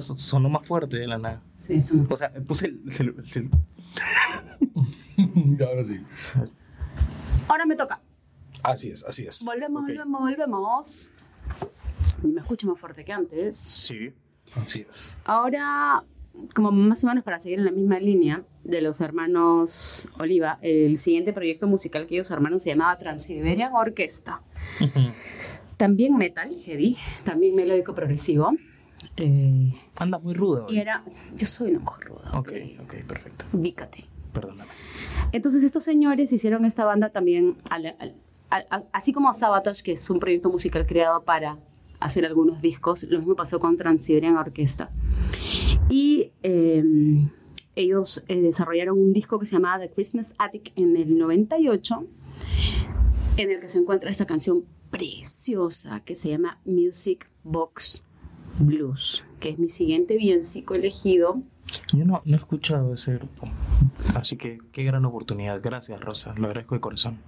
Sonó 0.00 0.48
más 0.48 0.66
fuerte 0.66 0.98
de 0.98 1.06
la 1.06 1.18
nada. 1.18 1.42
Sí. 1.54 1.78
O 2.08 2.16
sea, 2.16 2.32
puse 2.46 2.66
el... 2.66 2.80
el- 2.98 3.14
el- 3.34 3.50
Ahora 5.66 5.84
sí. 5.84 6.00
Ahora 7.48 7.66
me 7.66 7.76
toca. 7.76 8.00
Así 8.62 8.90
es, 8.90 9.04
así 9.04 9.26
es. 9.26 9.44
Volvemos, 9.44 9.82
volvemos, 9.82 10.20
volvemos. 10.20 11.08
Y 12.22 12.28
me 12.28 12.40
escucho 12.40 12.66
más 12.68 12.78
fuerte 12.78 13.04
que 13.04 13.12
antes. 13.12 13.58
Sí. 13.58 14.12
Así 14.54 14.86
es. 14.88 15.16
Ahora, 15.24 16.04
como 16.54 16.70
más 16.72 17.02
o 17.04 17.06
menos 17.08 17.24
para 17.24 17.40
seguir 17.40 17.58
en 17.58 17.64
la 17.64 17.70
misma 17.72 17.98
línea 17.98 18.44
de 18.64 18.80
los 18.82 19.00
hermanos 19.00 20.08
Oliva, 20.18 20.58
el 20.62 20.98
siguiente 20.98 21.32
proyecto 21.32 21.66
musical 21.66 22.06
que 22.06 22.14
ellos 22.14 22.30
armaron 22.30 22.60
se 22.60 22.70
llamaba 22.70 22.96
Transiberian 22.98 23.72
Orquesta. 23.74 24.42
También 25.76 26.16
metal, 26.16 26.54
heavy, 26.64 26.96
también 27.24 27.54
melódico 27.56 27.94
progresivo. 27.94 28.52
Eh, 29.16 29.72
Anda 29.98 30.18
muy 30.18 30.34
rudo. 30.34 30.66
y 30.70 30.78
era, 30.78 31.04
yo 31.36 31.46
soy 31.46 31.70
una 31.70 31.80
mujer 31.80 32.06
ruda. 32.06 32.30
Ok, 32.34 32.52
ok, 32.82 32.94
perfecto. 33.06 33.44
Ubícate. 33.52 34.04
Perdóname. 34.32 34.70
Entonces 35.32 35.62
estos 35.62 35.84
señores 35.84 36.32
hicieron 36.32 36.64
esta 36.64 36.84
banda 36.86 37.10
también, 37.10 37.56
al- 37.68 37.86
al- 37.98 38.14
al- 38.48 38.66
al- 38.70 38.88
así 38.92 39.12
como 39.12 39.32
Sabotage, 39.34 39.82
que 39.82 39.92
es 39.92 40.08
un 40.08 40.18
proyecto 40.18 40.48
musical 40.48 40.86
creado 40.86 41.22
para 41.24 41.58
hacer 42.00 42.24
algunos 42.24 42.62
discos, 42.62 43.02
lo 43.04 43.18
mismo 43.18 43.36
pasó 43.36 43.60
con 43.60 43.76
Transiberian 43.76 44.36
Orquesta. 44.36 44.90
Y 45.90 46.32
eh, 46.42 46.82
ellos 47.76 48.24
eh, 48.28 48.40
desarrollaron 48.40 48.98
un 48.98 49.12
disco 49.12 49.38
que 49.38 49.44
se 49.46 49.52
llamaba 49.52 49.78
The 49.80 49.90
Christmas 49.92 50.34
Attic 50.38 50.72
en 50.76 50.96
el 50.96 51.16
98, 51.18 52.06
en 53.36 53.50
el 53.50 53.60
que 53.60 53.68
se 53.68 53.78
encuentra 53.78 54.10
esta 54.10 54.26
canción 54.26 54.64
preciosa 54.90 56.00
que 56.04 56.16
se 56.16 56.30
llama 56.30 56.58
Music 56.64 57.28
Box 57.44 58.04
Blues, 58.58 59.24
que 59.42 59.50
es 59.50 59.58
mi 59.58 59.68
siguiente 59.68 60.16
villancico 60.16 60.74
elegido 60.74 61.42
Yo 61.92 62.04
no, 62.04 62.22
no 62.24 62.34
he 62.34 62.38
escuchado 62.38 62.94
ese 62.94 63.16
grupo. 63.16 63.48
Así 64.14 64.36
que 64.36 64.58
qué 64.70 64.84
gran 64.84 65.04
oportunidad. 65.04 65.60
Gracias, 65.60 66.00
Rosa. 66.00 66.32
Lo 66.36 66.46
agradezco 66.46 66.76
de 66.76 66.80
corazón. 66.80 67.18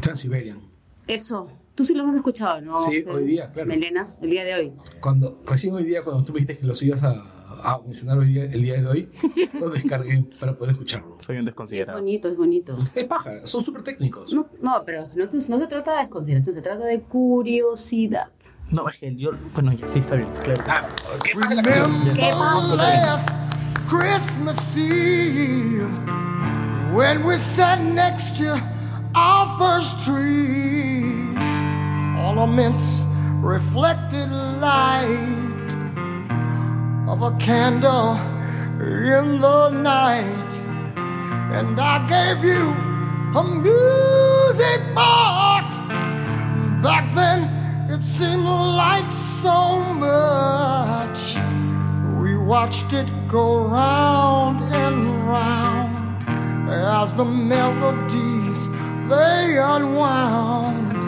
Transiberian. 0.00 0.60
Eso, 1.06 1.48
tú 1.74 1.84
sí 1.86 1.94
lo 1.94 2.06
has 2.06 2.14
escuchado, 2.14 2.60
¿no? 2.60 2.80
Sí, 2.82 3.02
Fede? 3.02 3.10
hoy 3.10 3.24
día, 3.24 3.50
claro. 3.50 3.66
Melenas, 3.68 4.18
el 4.22 4.28
día 4.30 4.44
de 4.44 4.54
hoy. 4.54 4.72
Cuando, 5.00 5.40
recién 5.46 5.74
hoy 5.74 5.84
día, 5.84 6.04
cuando 6.04 6.22
tú 6.22 6.32
me 6.34 6.40
dijiste 6.40 6.60
que 6.60 6.66
los 6.66 6.82
ibas 6.82 7.02
a, 7.02 7.24
a 7.62 7.80
mencionar 7.82 8.18
hoy 8.18 8.28
día, 8.28 8.44
el 8.44 8.60
día 8.62 8.74
de 8.80 8.86
hoy, 8.86 9.08
lo 9.60 9.70
descargué 9.70 10.22
para 10.38 10.56
poder 10.56 10.72
escucharlo. 10.72 11.16
Soy 11.18 11.36
un 11.36 11.40
Es 11.40 11.46
desconsiderado. 11.46 11.98
bonito, 11.98 12.28
es 12.28 12.36
bonito. 12.36 12.76
Es 12.94 13.04
paja, 13.04 13.46
son 13.46 13.62
súper 13.62 13.82
técnicos. 13.84 14.32
No, 14.34 14.46
no, 14.60 14.82
pero 14.84 15.08
no, 15.14 15.24
no 15.24 15.58
se 15.58 15.66
trata 15.66 15.92
de 15.92 15.98
desconsideración, 16.02 16.54
se 16.54 16.62
trata 16.62 16.84
de 16.84 17.00
curiosidad. 17.00 18.28
No, 18.70 18.88
es 18.88 18.98
que 18.98 19.14
yo... 19.16 19.30
Bueno, 19.54 19.72
ya 19.72 19.88
sí 19.88 20.00
está 20.00 20.16
bien. 20.16 20.28
Claro. 20.42 20.62
Ah, 20.68 20.82
¿Qué 21.24 21.32
pasa 21.34 21.54
la 21.54 21.62
canción? 21.62 22.14
¿Qué 22.14 22.30
pasa? 22.32 23.48
Christmas 23.88 24.76
Eve 24.76 25.86
when 26.92 27.22
we 27.24 27.36
sat 27.36 27.80
next 27.80 28.36
to 28.36 28.60
our 29.14 29.58
first 29.58 30.04
tree. 30.04 31.34
All 32.18 32.38
amidst 32.40 33.06
reflected 33.40 34.30
light 34.60 35.70
of 37.08 37.22
a 37.22 37.34
candle 37.38 38.16
in 38.80 39.40
the 39.40 39.70
night. 39.70 40.52
And 41.50 41.80
I 41.80 42.06
gave 42.06 42.44
you 42.44 42.74
a 43.34 43.42
music 43.42 44.94
box. 44.94 45.88
Back 46.82 47.14
then, 47.14 47.57
it 47.98 48.04
seemed 48.04 48.44
like 48.44 49.10
so 49.10 49.82
much. 49.94 51.36
We 52.22 52.36
watched 52.36 52.92
it 52.92 53.08
go 53.26 53.66
round 53.66 54.62
and 54.72 55.26
round 55.26 56.24
as 56.70 57.16
the 57.16 57.24
melodies 57.24 58.68
they 59.08 59.58
unwound. 59.58 61.00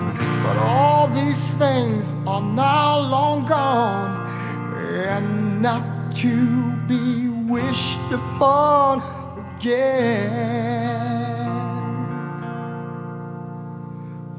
But 0.42 0.56
all 0.56 1.06
these 1.06 1.50
things 1.62 2.16
are 2.26 2.42
now 2.42 2.98
long 2.98 3.46
gone 3.46 4.26
and 4.74 5.62
not 5.62 5.84
to 6.16 6.76
be 6.88 7.28
wished 7.28 8.10
upon 8.10 9.00
again. 9.38 10.40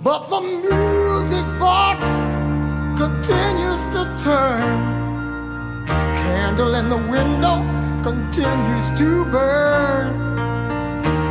But 0.03 0.29
the 0.29 0.41
music 0.41 1.47
box 1.59 2.30
continues 3.01 3.81
to 3.95 4.01
turn. 4.23 4.77
Candle 5.87 6.75
in 6.75 6.87
the 6.87 7.01
window 7.15 7.65
continues 8.03 8.87
to 8.99 9.25
burn. 9.25 10.07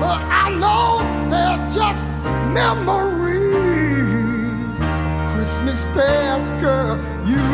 But 0.00 0.20
I 0.42 0.50
know 0.62 0.88
they're 1.30 1.70
just 1.70 2.12
memories 2.58 3.60
of 4.80 5.32
Christmas 5.32 5.84
past, 5.94 6.50
girl. 6.60 6.98
You 7.24 7.46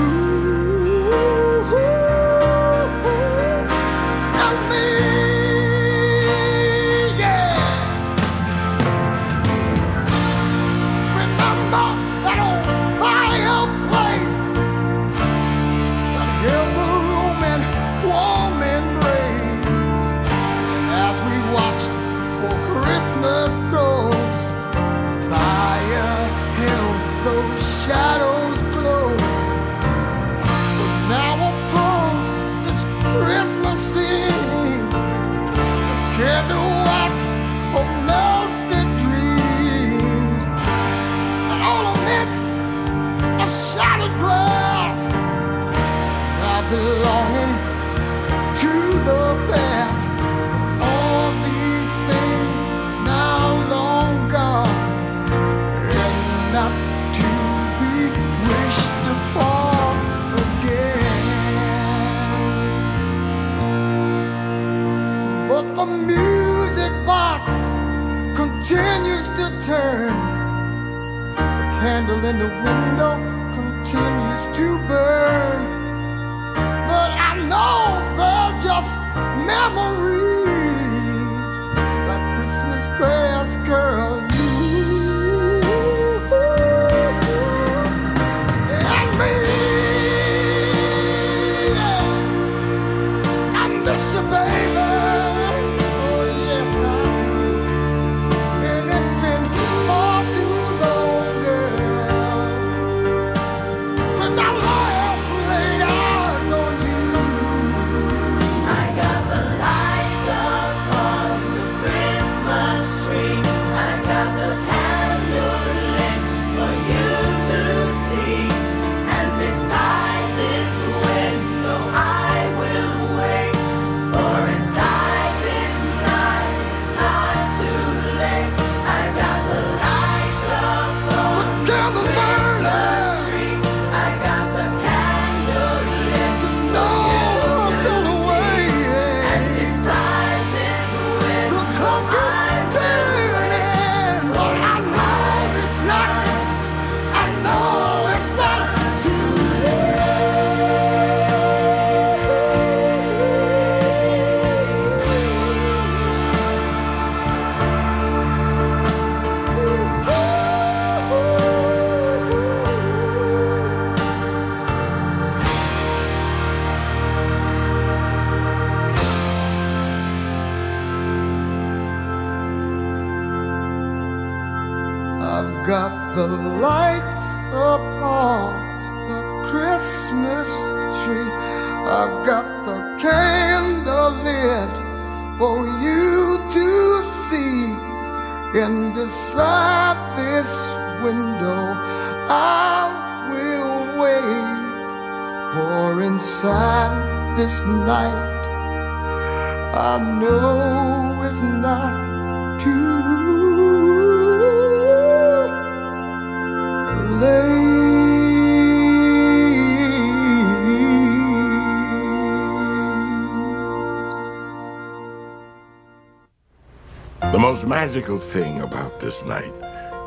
magical 217.87 218.18
thing 218.18 218.62
about 218.62 218.99
this 218.99 219.25
night, 219.25 219.55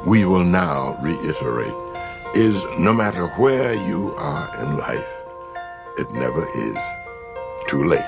we 0.05 0.25
will 0.25 0.43
now 0.43 0.97
reiterate, 1.01 1.73
is 2.35 2.65
no 2.77 2.91
matter 2.91 3.27
where 3.39 3.73
you 3.73 4.13
are 4.17 4.51
in 4.61 4.75
life, 4.75 5.11
it 5.97 6.11
never 6.11 6.43
is 6.67 6.77
too 7.69 7.85
late. 7.85 8.03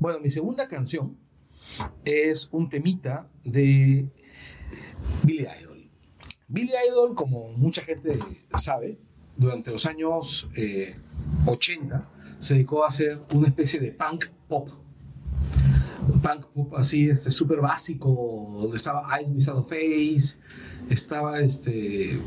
Bueno, 0.00 0.18
mi 0.18 0.30
segunda 0.30 0.66
canción 0.66 1.18
es 2.06 2.48
un 2.52 2.70
temita 2.70 3.28
de 3.44 4.08
Billy 5.22 5.46
Idol. 5.60 5.90
Billy 6.48 6.72
Idol, 6.88 7.14
como 7.14 7.52
mucha 7.52 7.82
gente 7.82 8.18
sabe, 8.56 8.96
durante 9.36 9.70
los 9.70 9.84
años 9.84 10.48
eh, 10.56 10.96
80 11.44 12.08
se 12.38 12.54
dedicó 12.54 12.82
a 12.82 12.88
hacer 12.88 13.20
una 13.34 13.48
especie 13.48 13.78
de 13.78 13.92
punk 13.92 14.28
pop. 14.48 14.83
Punk 16.22 16.46
pop 16.54 16.74
así, 16.76 17.08
este, 17.08 17.30
súper 17.30 17.60
básico, 17.60 18.58
donde 18.60 18.76
estaba 18.76 19.08
Eyes 19.18 19.30
Without 19.34 19.68
Face, 19.68 20.38
estaba 20.90 21.40
este. 21.40 22.18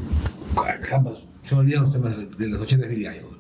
Caramba, 0.81 1.13
se 1.41 1.55
me 1.55 1.61
olvidan 1.61 1.81
los 1.81 1.91
temas 1.91 2.17
de, 2.17 2.25
de 2.25 2.47
los 2.47 2.61
80 2.61 2.87
de 2.87 2.95
Billy 2.95 3.07
Idol. 3.07 3.37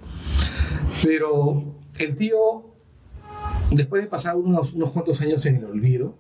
Pero 1.03 1.75
el 1.97 2.15
tío 2.15 2.77
después 3.71 4.03
de 4.03 4.09
pasar 4.09 4.35
unos, 4.35 4.73
unos 4.73 4.91
cuantos 4.91 5.19
años 5.21 5.45
en 5.45 5.57
el 5.57 5.65
olvido, 5.65 6.17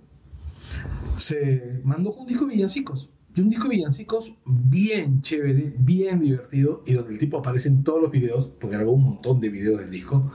se 1.17 1.81
mandó 1.83 2.11
con 2.11 2.21
un 2.21 2.27
disco 2.27 2.45
de 2.45 2.55
villancicos. 2.55 3.09
Y 3.35 3.41
un 3.41 3.49
disco 3.49 3.67
de 3.67 3.75
villancicos 3.75 4.33
bien 4.45 5.21
chévere, 5.21 5.75
bien 5.77 6.19
divertido, 6.19 6.83
y 6.85 6.93
donde 6.93 7.13
el 7.13 7.19
tipo 7.19 7.37
aparece 7.37 7.69
en 7.69 7.83
todos 7.83 8.01
los 8.01 8.11
videos, 8.11 8.47
porque 8.47 8.75
grabó 8.75 8.93
un 8.93 9.03
montón 9.03 9.39
de 9.39 9.49
videos 9.49 9.79
del 9.79 9.91
disco, 9.91 10.31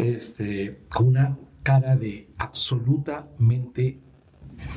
este, 0.00 0.80
con 0.90 1.08
una 1.08 1.38
cara 1.70 1.94
de 1.94 2.28
absolutamente 2.38 4.00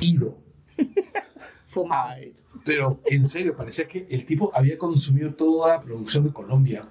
ido. 0.00 0.38
Fumado. 1.66 2.20
Pero 2.64 3.00
en 3.06 3.26
serio, 3.26 3.56
parecía 3.56 3.88
que 3.88 4.06
el 4.08 4.24
tipo 4.24 4.52
había 4.54 4.78
consumido 4.78 5.34
toda 5.34 5.76
la 5.76 5.82
producción 5.82 6.24
de 6.24 6.32
Colombia. 6.32 6.88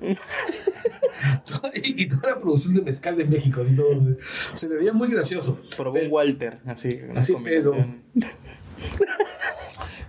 Y 1.76 2.08
toda 2.08 2.32
la 2.32 2.40
producción 2.40 2.76
de 2.76 2.82
mezcal 2.82 3.16
de 3.16 3.26
México. 3.26 3.62
así 3.62 3.76
todo. 3.76 4.18
Se 4.54 4.68
le 4.68 4.76
veía 4.76 4.92
muy 4.92 5.08
gracioso. 5.08 5.60
Probó 5.78 5.98
un 6.00 6.12
Walter, 6.12 6.60
así. 6.66 7.00
Así, 7.16 7.34
combinación. 7.34 8.04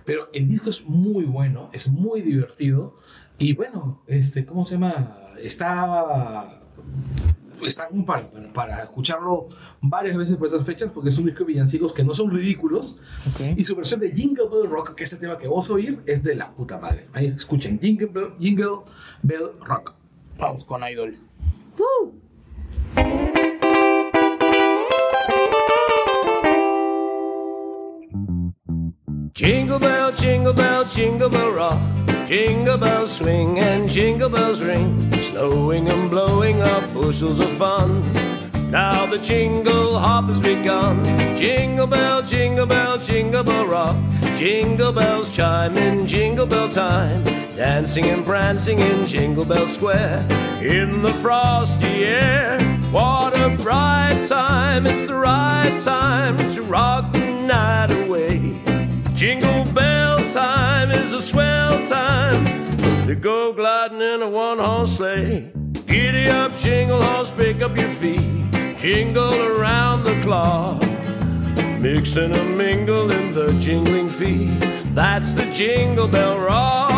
Pero 0.05 0.29
el 0.33 0.47
disco 0.47 0.69
es 0.69 0.85
muy 0.85 1.23
bueno, 1.23 1.69
es 1.71 1.89
muy 1.89 2.21
divertido. 2.21 2.97
Y 3.37 3.53
bueno, 3.53 4.03
este, 4.07 4.45
¿cómo 4.45 4.65
se 4.65 4.73
llama? 4.73 5.17
Está. 5.41 6.45
Está 7.67 7.87
como 7.87 8.05
para, 8.05 8.29
para, 8.29 8.53
para 8.53 8.83
escucharlo 8.83 9.49
varias 9.81 10.17
veces 10.17 10.37
por 10.37 10.47
esas 10.47 10.65
fechas, 10.65 10.91
porque 10.91 11.09
es 11.09 11.17
un 11.17 11.25
disco 11.25 11.39
de 11.39 11.53
villancicos 11.53 11.93
que 11.93 12.03
no 12.03 12.13
son 12.13 12.31
ridículos. 12.31 12.99
Ok. 13.29 13.57
Y 13.57 13.65
su 13.65 13.75
versión 13.75 13.99
de 13.99 14.11
Jingle 14.11 14.47
Bell 14.49 14.69
Rock, 14.69 14.95
que 14.95 15.03
es 15.03 15.13
el 15.13 15.19
tema 15.19 15.37
que 15.37 15.47
vamos 15.47 15.69
a 15.69 15.73
oír, 15.73 16.01
es 16.05 16.23
de 16.23 16.35
la 16.35 16.51
puta 16.51 16.77
madre. 16.77 17.07
Ahí 17.13 17.27
escuchen 17.27 17.79
Jingle 17.79 18.07
Bell, 18.07 18.33
Jingle 18.39 18.79
Bell 19.21 19.51
Rock. 19.61 19.93
Vamos 20.37 20.65
con 20.65 20.81
Idol. 20.87 21.17
Jingle 29.35 29.79
bell, 29.79 30.13
jingle 30.13 30.53
bell, 30.53 30.85
jingle 30.85 31.29
bell 31.29 31.51
rock. 31.51 31.81
Jingle 32.25 32.77
bells 32.77 33.11
swing 33.17 33.59
and 33.59 33.89
jingle 33.89 34.29
bells 34.29 34.63
ring. 34.63 35.11
Snowing 35.11 35.89
and 35.89 36.09
blowing 36.09 36.61
up 36.61 36.93
bushels 36.93 37.41
of 37.41 37.49
fun. 37.57 38.01
Now 38.71 39.05
the 39.05 39.17
jingle 39.17 39.99
hop 39.99 40.29
has 40.29 40.39
begun. 40.39 41.03
Jingle 41.35 41.85
bell, 41.85 42.21
jingle 42.21 42.65
bell, 42.65 42.97
jingle 42.97 43.43
bell 43.43 43.67
rock. 43.67 43.97
Jingle 44.37 44.93
bells 44.93 45.27
chime 45.27 45.75
in 45.75 46.07
jingle 46.07 46.45
bell 46.45 46.69
time. 46.69 47.21
Dancing 47.57 48.05
and 48.05 48.23
prancing 48.23 48.79
in 48.79 49.05
Jingle 49.05 49.43
Bell 49.43 49.67
Square. 49.67 50.25
In 50.61 51.01
the 51.01 51.13
frosty 51.21 52.05
air. 52.05 52.61
What 52.89 53.37
a 53.37 53.49
bright 53.61 54.25
time. 54.29 54.87
It's 54.87 55.07
the 55.07 55.15
right 55.15 55.77
time 55.83 56.37
to 56.51 56.61
rock 56.61 57.11
the 57.11 57.31
night 57.45 57.91
away. 57.91 58.04
Jingle 59.15 59.63
bell 59.71 60.19
time 60.33 60.91
is 60.91 61.13
a 61.13 61.21
swell 61.21 61.87
time 61.87 62.43
to 63.07 63.15
go 63.15 63.53
gliding 63.53 64.01
in 64.01 64.21
a 64.21 64.29
one 64.29 64.59
horse 64.59 64.97
sleigh. 64.97 65.53
Giddy 65.87 66.27
up, 66.27 66.53
jingle 66.57 67.01
horse, 67.01 67.31
pick 67.31 67.61
up 67.61 67.77
your 67.77 67.87
feet, 67.87 68.51
jingle 68.75 69.33
around 69.41 70.03
the 70.03 70.19
clock. 70.21 70.81
Mix 71.79 72.17
and 72.17 72.35
a 72.35 72.43
mingle 72.43 73.09
in 73.09 73.33
the 73.33 73.53
jingling 73.53 74.09
feet. 74.09 74.59
That's 74.93 75.31
the 75.31 75.45
jingle 75.53 76.09
bell 76.09 76.37
rock. 76.37 76.94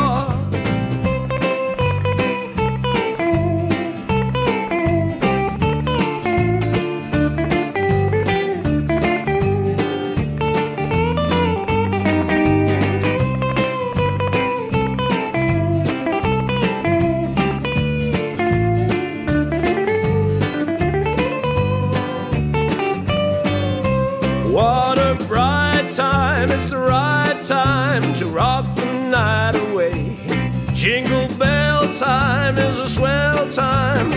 Time 33.57 34.07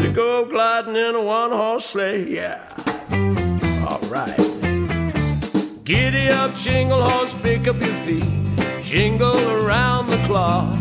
to 0.00 0.08
go 0.12 0.44
gliding 0.44 0.94
in 0.94 1.16
a 1.16 1.20
one 1.20 1.50
horse 1.50 1.86
sleigh, 1.86 2.32
yeah. 2.32 2.62
Alright. 3.84 4.38
Giddy 5.82 6.28
up, 6.28 6.54
jingle 6.54 7.02
horse, 7.02 7.34
pick 7.42 7.66
up 7.66 7.74
your 7.80 7.98
feet, 8.06 8.24
jingle 8.82 9.36
around 9.50 10.06
the 10.06 10.16
clock. 10.28 10.72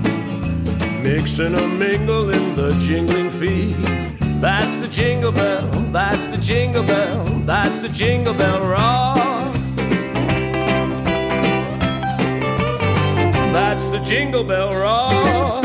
Mix 1.01 1.39
and 1.39 1.55
a 1.55 1.67
mingle 1.67 2.29
in 2.29 2.53
the 2.53 2.69
jingling 2.85 3.31
feet. 3.31 3.75
That's 4.39 4.79
the 4.79 4.89
jingle 4.89 5.31
bell, 5.31 5.67
that's 5.91 6.27
the 6.27 6.37
jingle 6.37 6.83
bell, 6.83 7.23
that's 7.47 7.81
the 7.81 7.89
jingle 7.89 8.35
bell 8.35 8.63
rock. 8.63 9.17
That's 13.57 13.89
the 13.89 14.01
jingle 14.05 14.43
bell 14.43 14.69
rock. 14.69 15.62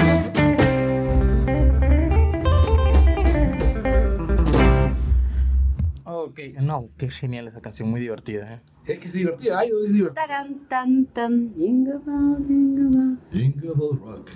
Ok, 6.39 6.63
no, 6.63 6.89
qué 6.97 7.11
genial 7.11 7.49
esa 7.49 7.61
canción, 7.61 7.91
muy 7.91 8.01
divertida, 8.01 8.55
¿eh? 8.55 8.61
Es 8.87 9.01
que 9.01 9.09
es 9.09 9.13
divertida, 9.13 9.67
Idol 9.67 9.87
es 9.87 9.93
divertida. 9.93 10.27
Taran, 10.27 10.69
tan, 10.69 11.07
tan, 11.07 11.53
jingle 11.57 11.99
bell, 12.07 12.47
jingle 12.47 12.97
bell. 12.97 13.19
Jingle 13.33 13.73
Bell 13.75 13.99
Rock. 13.99 14.31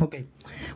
Ok. 0.00 0.16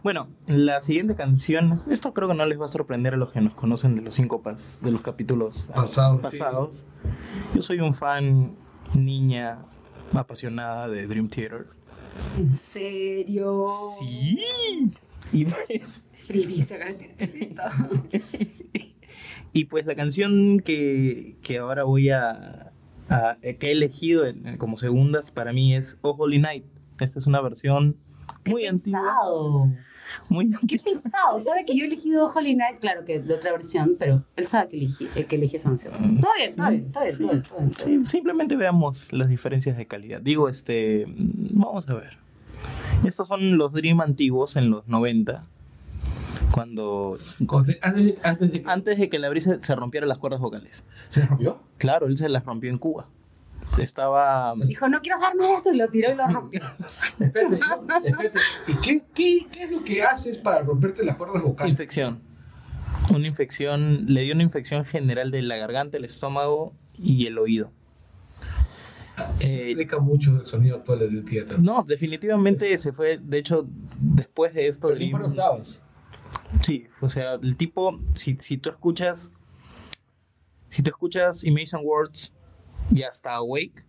Bueno, 0.02 0.26
la 0.48 0.80
siguiente 0.80 1.14
canción, 1.14 1.80
esto 1.88 2.12
creo 2.12 2.28
que 2.28 2.34
no 2.34 2.44
les 2.44 2.60
va 2.60 2.66
a 2.66 2.68
sorprender 2.68 3.14
a 3.14 3.16
los 3.16 3.30
que 3.30 3.40
nos 3.40 3.54
conocen 3.54 3.94
de 3.94 4.02
los 4.02 4.16
síncopas, 4.16 4.80
de 4.82 4.90
los 4.90 5.02
capítulos 5.02 5.70
Pasados, 5.72 6.20
pasados. 6.20 6.86
Yo 7.54 7.62
soy 7.62 7.78
un 7.78 7.94
fan 7.94 8.56
niña 8.94 9.64
apasionada 10.12 10.88
de 10.88 11.06
Dream 11.06 11.28
Theater. 11.28 11.68
¿En 12.36 12.52
serio? 12.52 13.68
Sí. 14.00 14.40
Y 15.32 15.44
pues, 15.44 16.02
gratuita. 16.28 17.70
y 19.54 19.66
pues 19.66 19.86
la 19.86 19.94
canción 19.94 20.60
que, 20.60 21.36
que 21.42 21.58
ahora 21.58 21.84
voy 21.84 22.10
a, 22.10 22.72
ah, 23.08 23.38
que 23.40 23.68
he 23.68 23.70
elegido 23.70 24.24
como 24.58 24.78
segundas 24.78 25.30
para 25.30 25.52
mí 25.52 25.74
es 25.74 25.96
Oh 26.02 26.16
Holy 26.18 26.40
Night. 26.40 26.64
Esta 27.00 27.20
es 27.20 27.26
una 27.26 27.40
versión 27.40 27.96
muy 28.44 28.66
antigua. 28.66 29.00
pesado. 29.00 29.70
Muy 30.28 30.50
Qué 30.68 30.78
pesado. 30.78 31.38
Sabe 31.38 31.64
que 31.64 31.76
yo 31.76 31.84
he 31.84 31.86
elegido 31.86 32.26
Holy 32.26 32.56
Night, 32.56 32.80
claro 32.80 33.04
que 33.04 33.20
de 33.20 33.32
otra 33.32 33.52
versión, 33.52 33.96
pero 33.96 34.24
él 34.34 34.46
sabe 34.48 34.70
que 34.70 34.76
elegí, 34.78 35.08
eh, 35.14 35.24
que 35.24 35.36
elegí 35.36 35.56
esa 35.56 35.68
canción. 35.68 35.94
Está 35.94 36.28
bien, 36.36 36.48
está 36.48 36.70
bien, 36.70 36.84
está 36.86 37.00
bien, 37.04 37.18
bien, 37.18 37.30
está 37.38 37.56
bien, 37.56 37.68
está 37.70 37.86
bien. 37.86 38.06
Sí, 38.06 38.12
simplemente 38.12 38.56
veamos 38.56 39.12
las 39.12 39.28
diferencias 39.28 39.76
de 39.76 39.86
calidad. 39.86 40.20
Digo, 40.20 40.48
este, 40.48 41.06
mm, 41.06 41.60
vamos 41.60 41.88
a 41.88 41.94
ver. 41.94 42.18
Estos 43.04 43.28
son 43.28 43.56
los 43.56 43.72
Dream 43.72 44.00
antiguos 44.00 44.56
en 44.56 44.70
los 44.70 44.88
90, 44.88 45.42
cuando 46.54 47.18
Cuando 47.46 47.72
te- 47.72 47.78
Antes, 47.82 48.04
de- 48.04 48.14
antes 48.22 48.52
de 48.52 48.62
que 48.62 48.70
antes 48.70 48.98
de 48.98 49.08
que 49.08 49.18
la 49.18 49.28
brisa 49.28 49.58
se 49.60 49.74
rompiera 49.74 50.06
las 50.06 50.18
cuerdas 50.18 50.40
vocales. 50.40 50.84
se 51.08 51.26
rompió. 51.26 51.58
Claro, 51.78 52.06
él 52.06 52.16
se 52.16 52.28
las 52.28 52.44
rompió 52.44 52.70
en 52.70 52.78
Cuba. 52.78 53.08
Estaba 53.78 54.54
Dijo, 54.64 54.88
no 54.88 55.00
quiero 55.00 55.16
hacer 55.16 55.34
más 55.36 55.50
esto 55.58 55.72
y 55.72 55.78
lo 55.78 55.88
tiró 55.88 56.12
y 56.12 56.14
lo 56.14 56.28
rompió. 56.28 56.60
Espérate, 57.18 57.58
yo- 57.58 57.98
espérate. 58.04 58.38
¿Y 58.68 58.74
qué, 58.76 59.02
qué, 59.12 59.38
qué 59.50 59.64
es 59.64 59.70
lo 59.72 59.82
que 59.82 60.02
haces 60.04 60.38
para 60.38 60.60
romperte 60.62 61.02
las 61.04 61.16
cuerdas 61.16 61.42
vocales? 61.42 61.70
infección. 61.72 62.20
Una 63.10 63.26
infección, 63.26 64.06
le 64.06 64.22
dio 64.22 64.34
una 64.34 64.44
infección 64.44 64.84
general 64.84 65.30
de 65.32 65.42
la 65.42 65.56
garganta, 65.56 65.96
el 65.96 66.04
estómago 66.04 66.72
y 66.94 67.26
el 67.26 67.36
oído. 67.38 67.72
Eh, 69.40 69.66
Explica 69.70 69.98
mucho 69.98 70.36
el 70.40 70.46
sonido 70.46 70.76
actual 70.76 70.98
del 71.00 71.24
teatro. 71.24 71.58
no, 71.58 71.84
definitivamente 71.86 72.76
se 72.78 72.92
fue, 72.92 73.18
de 73.18 73.38
hecho, 73.38 73.66
después 74.00 74.54
de 74.54 74.66
esto, 74.68 74.88
Dream- 74.90 75.12
por 75.12 75.22
octavas. 75.24 75.80
Sí, 76.62 76.86
o 77.00 77.08
sea, 77.08 77.34
el 77.34 77.56
tipo, 77.56 77.98
si, 78.14 78.36
si 78.40 78.56
tú 78.58 78.70
escuchas, 78.70 79.32
si 80.68 80.82
tú 80.82 80.90
escuchas 80.90 81.44
Imagine 81.44 81.82
Words 81.82 82.32
y 82.90 83.02
hasta 83.02 83.34
Awake, 83.34 83.84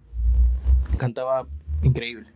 cantaba 0.98 1.48
increíble. 1.84 2.28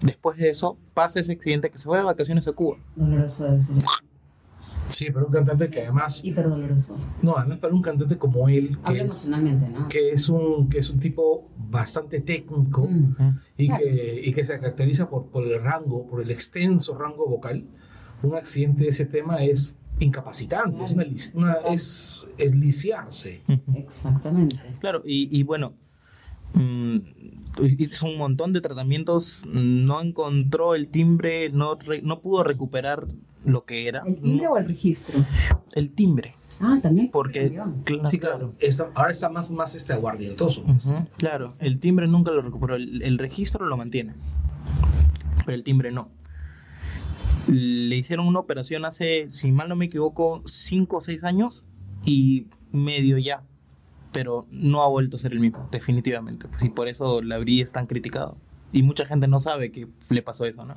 Después 0.00 0.38
de 0.38 0.48
eso, 0.50 0.78
pasa 0.94 1.20
ese 1.20 1.32
accidente 1.32 1.70
que 1.70 1.76
se 1.78 1.84
fue 1.84 1.98
de 1.98 2.04
vacaciones 2.04 2.48
a 2.48 2.52
Cuba. 2.52 2.78
Doloroso 2.96 3.60
ser. 3.60 3.76
Sí, 4.88 5.06
pero 5.12 5.26
un 5.26 5.32
cantante 5.32 5.68
que 5.70 5.82
además, 5.82 6.24
Hiper 6.24 6.48
doloroso. 6.48 6.96
no, 7.22 7.36
además 7.36 7.58
para 7.58 7.72
un 7.74 7.82
cantante 7.82 8.16
como 8.18 8.48
él, 8.48 8.70
que 8.78 8.90
Habla 8.90 9.02
es, 9.04 9.10
emocionalmente, 9.10 9.68
¿no? 9.68 9.86
que 9.88 10.10
es 10.10 10.28
un 10.28 10.68
que 10.68 10.78
es 10.78 10.90
un 10.90 10.98
tipo 10.98 11.48
bastante 11.56 12.20
técnico 12.20 12.88
Mm. 12.88 13.14
y 13.56 13.66
Claro. 13.68 13.84
que 13.84 14.20
y 14.24 14.32
que 14.32 14.44
se 14.44 14.58
caracteriza 14.58 15.08
por, 15.08 15.26
por 15.26 15.44
el 15.46 15.62
rango, 15.62 16.08
por 16.08 16.22
el 16.22 16.30
extenso 16.32 16.98
rango 16.98 17.26
vocal, 17.28 17.64
un 18.22 18.34
accidente 18.36 18.84
de 18.84 18.90
ese 18.90 19.06
tema 19.06 19.42
es 19.42 19.74
incapacitante, 19.98 20.82
es, 20.84 20.92
una, 20.92 21.04
una- 21.34 21.54
es, 21.72 22.22
es 22.38 22.54
lisiarse. 22.54 23.42
Exactamente. 23.74 24.56
Claro, 24.80 25.02
y, 25.04 25.28
y 25.36 25.42
bueno, 25.42 25.74
mm, 26.54 26.96
hizo 27.78 28.06
un 28.06 28.16
montón 28.18 28.52
de 28.52 28.60
tratamientos, 28.60 29.42
no 29.46 30.00
encontró 30.00 30.74
el 30.74 30.88
timbre, 30.88 31.50
no, 31.50 31.74
re- 31.76 32.02
no 32.02 32.20
pudo 32.20 32.44
recuperar 32.44 33.06
lo 33.44 33.64
que 33.64 33.88
era. 33.88 34.02
¿El 34.06 34.20
timbre 34.20 34.46
o 34.48 34.56
el 34.56 34.66
registro? 34.66 35.24
El 35.74 35.90
timbre, 35.90 36.34
Ah, 36.60 36.78
también. 36.82 37.10
porque... 37.10 37.50
cl- 37.84 38.04
Sí, 38.06 38.18
claro. 38.18 38.54
está- 38.58 38.90
ahora 38.94 39.12
está 39.12 39.28
más, 39.30 39.50
más 39.50 39.74
este 39.74 39.92
aguardientoso. 39.94 40.62
Ujú, 40.62 41.06
Claro, 41.18 41.54
el 41.58 41.78
timbre 41.78 42.06
nunca 42.06 42.30
lo 42.32 42.42
recuperó, 42.42 42.74
el, 42.76 43.02
el 43.02 43.18
registro 43.18 43.66
lo 43.66 43.76
mantiene, 43.76 44.14
pero 45.44 45.54
el 45.56 45.62
timbre 45.64 45.90
no. 45.90 46.10
Le 47.46 47.96
hicieron 47.96 48.26
una 48.26 48.40
operación 48.40 48.84
hace, 48.84 49.26
si 49.30 49.52
mal 49.52 49.68
no 49.68 49.76
me 49.76 49.86
equivoco, 49.86 50.42
5 50.44 50.96
o 50.96 51.00
6 51.00 51.24
años 51.24 51.66
y 52.04 52.46
medio 52.72 53.18
ya, 53.18 53.42
pero 54.12 54.46
no 54.50 54.82
ha 54.82 54.88
vuelto 54.88 55.16
a 55.16 55.20
ser 55.20 55.32
el 55.32 55.40
mismo, 55.40 55.68
definitivamente. 55.70 56.48
Pues, 56.48 56.62
y 56.64 56.68
por 56.68 56.88
eso 56.88 57.22
la 57.22 57.38
Brie 57.38 57.62
es 57.62 57.72
tan 57.72 57.86
criticado. 57.86 58.36
Y 58.72 58.82
mucha 58.82 59.06
gente 59.06 59.26
no 59.26 59.40
sabe 59.40 59.72
que 59.72 59.88
le 60.08 60.22
pasó 60.22 60.44
eso, 60.44 60.64
¿no? 60.64 60.76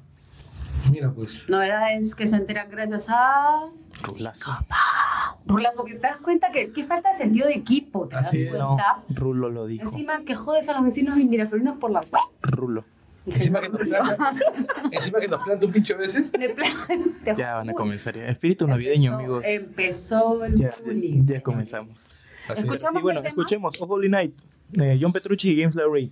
Mira, 0.91 1.11
pues. 1.11 1.47
Novedades 1.47 2.15
que 2.15 2.27
se 2.27 2.35
enteran 2.35 2.69
gracias 2.69 3.07
a 3.09 3.69
Rulazo. 4.01 4.51
Rulazo, 5.45 5.85
que 5.85 5.93
te 5.93 6.07
das 6.07 6.17
cuenta 6.17 6.51
que, 6.51 6.71
que 6.71 6.83
falta 6.83 7.09
de 7.09 7.15
sentido 7.15 7.47
de 7.47 7.53
equipo, 7.53 8.07
te 8.07 8.15
das 8.15 8.27
Así. 8.27 8.45
No, 8.45 8.49
cuenta. 8.49 9.03
Rulo 9.09 9.49
lo 9.49 9.65
dijo. 9.67 9.83
Encima 9.83 10.23
que 10.23 10.35
jodes 10.35 10.67
a 10.69 10.73
los 10.73 10.83
vecinos 10.83 11.15
miraflorinos 11.15 11.77
por 11.77 11.91
las 11.91 12.09
Rulo. 12.41 12.85
Encima 13.25 13.61
que, 13.61 13.69
nos 13.69 13.81
planta, 13.81 14.33
encima 14.91 15.19
que 15.21 15.27
nos 15.29 15.43
planta 15.43 15.65
un 15.65 15.71
pincho 15.71 15.93
a 15.93 15.97
veces. 15.97 16.29
Ya 17.37 17.55
van 17.55 17.69
a 17.69 17.73
comenzar 17.73 18.15
ya. 18.15 18.27
Espíritu 18.27 18.67
navideño, 18.67 19.11
Empezó- 19.11 19.15
amigos. 19.19 19.43
Empezó 19.45 20.45
el 20.45 20.55
Ya, 20.55 20.73
bullying, 20.85 21.11
ya 21.21 21.25
señores. 21.25 21.43
comenzamos. 21.43 21.91
Así 22.47 22.53
es. 22.53 22.59
Escuchamos 22.59 22.99
Y 22.99 23.03
bueno, 23.03 23.19
el 23.19 23.23
tema? 23.23 23.29
escuchemos 23.29 23.81
Oh 23.81 23.85
Holy 23.85 24.09
Night, 24.09 24.33
eh, 24.73 24.97
John 25.01 25.13
Petrucci 25.13 25.51
y 25.51 25.59
James 25.61 25.75
Lowry. 25.75 26.11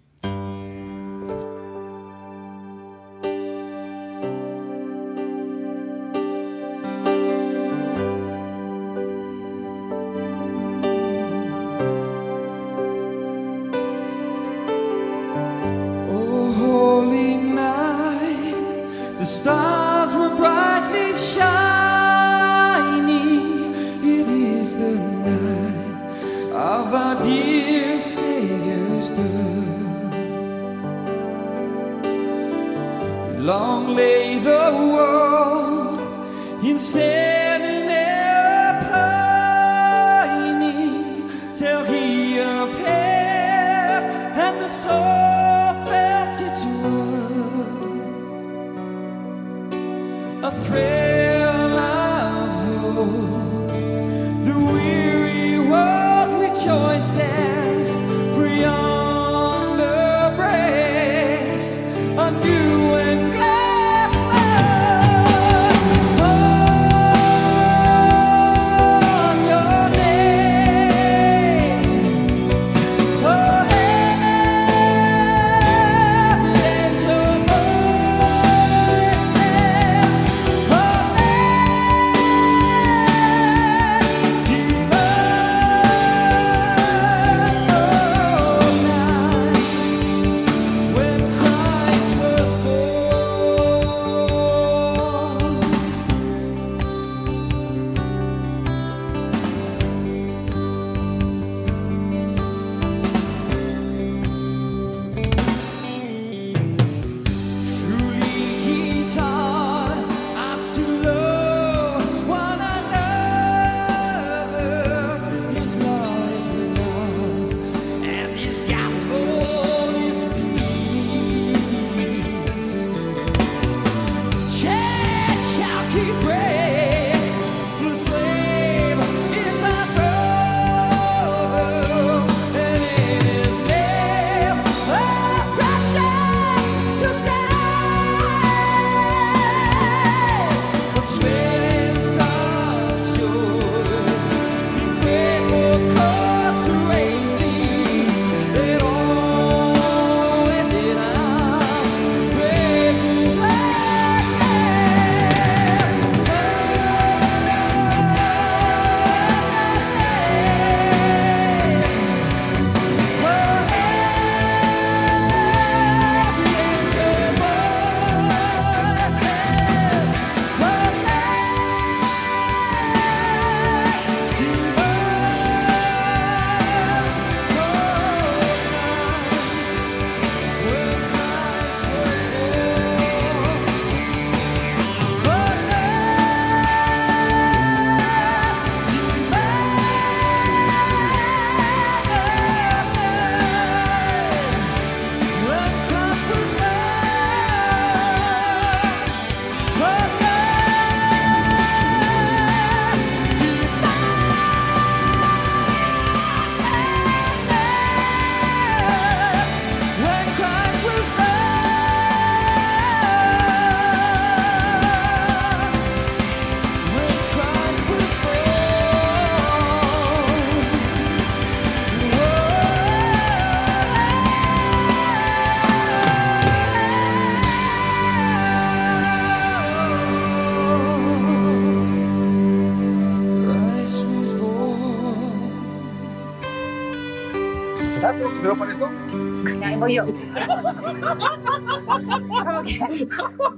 Soul 44.82 45.11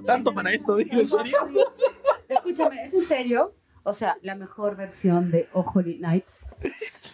Tanto 0.05 0.33
para 0.33 0.51
esto, 0.51 0.75
digo, 0.75 0.99
¿en 0.99 1.07
serio? 1.07 1.37
Escúchame, 2.27 2.83
¿es 2.83 2.93
en 2.93 3.01
serio? 3.01 3.53
O 3.83 3.93
sea, 3.93 4.17
la 4.21 4.35
mejor 4.35 4.75
versión 4.75 5.31
de 5.31 5.47
Oh 5.53 5.65
Holy 5.73 5.99
Night. 5.99 6.25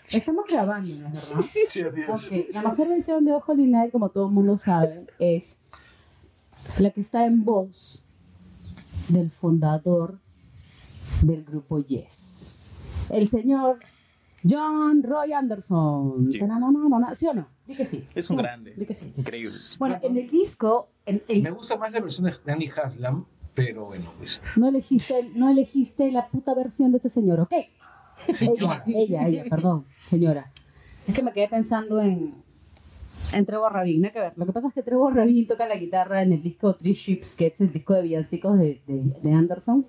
Estamos 0.10 0.46
grabando, 0.48 0.94
¿no 0.96 1.08
es 1.08 1.14
verdad? 1.14 1.46
Sí, 1.68 1.82
así 1.82 2.02
es. 2.02 2.10
Ok, 2.10 2.54
la 2.54 2.62
mejor 2.62 2.88
versión 2.90 3.26
de 3.26 3.34
Oh 3.34 3.44
Holy 3.46 3.68
Night, 3.68 3.92
como 3.92 4.10
todo 4.10 4.28
el 4.28 4.34
mundo 4.34 4.58
sabe, 4.58 5.08
es 5.18 5.58
la 6.78 6.92
que 6.92 7.02
está 7.02 7.26
en 7.26 7.44
voz 7.44 8.04
del 9.08 9.32
fundador 9.32 10.20
del 11.24 11.44
grupo 11.44 11.80
Yes. 11.80 12.56
El 13.10 13.28
señor 13.28 13.80
John 14.48 15.04
Roy 15.04 15.34
Anderson. 15.34 16.32
Sí. 16.32 16.40
¿Sí 17.16 17.28
o 17.28 17.34
no? 17.34 17.48
Di 17.66 17.76
que 17.76 17.86
sí. 17.86 18.06
Es 18.16 18.30
un 18.30 18.38
Sí, 18.38 18.42
grande. 18.44 18.74
Di 18.76 18.86
que 18.86 18.94
sí. 18.94 19.14
Increíble. 19.18 19.52
Bueno, 19.80 20.00
en 20.02 20.18
el 20.18 20.30
disco, 20.30 20.90
en 21.06 21.22
el- 21.28 21.44
Me 21.44 21.52
gusta 21.52 21.78
más 21.78 21.92
la 21.92 22.00
versión 22.00 22.26
de 22.28 22.34
Danny 22.46 22.68
Haslam, 22.70 23.26
pero 23.54 23.86
bueno, 23.86 24.12
pues. 24.18 24.42
no, 24.56 24.70
elegiste, 24.70 25.32
no 25.36 25.50
elegiste 25.50 26.12
la 26.12 26.28
puta 26.30 26.54
versión 26.56 26.92
de 26.92 26.98
este 26.98 27.10
señor, 27.10 27.40
¿ok? 27.42 27.54
Ella, 28.28 28.34
Señora. 28.38 28.84
ella, 28.88 29.28
ella, 29.28 29.44
perdón, 29.50 29.86
señora. 30.10 30.52
Es 31.08 31.14
que 31.14 31.24
me 31.24 31.32
quedé 31.32 31.48
pensando 31.48 32.02
en, 32.02 32.36
en 33.34 33.46
Trevor 33.46 33.72
Rabin, 33.74 34.02
nada 34.02 34.14
que 34.14 34.20
ver. 34.20 34.34
Lo 34.36 34.46
que 34.46 34.52
pasa 34.54 34.68
es 34.68 34.74
que 34.74 34.84
Trevor 34.84 35.16
Rabin 35.16 35.48
toca 35.48 35.68
la 35.68 35.76
guitarra 35.78 36.22
en 36.22 36.34
el 36.34 36.42
disco 36.42 36.76
Three 36.76 36.94
Ships, 36.94 37.36
que 37.36 37.48
es 37.48 37.60
el 37.62 37.72
disco 37.72 37.94
de 37.94 38.02
villancicos 38.04 38.58
de, 38.60 38.82
de, 38.88 39.04
de 39.22 39.34
Anderson. 39.34 39.88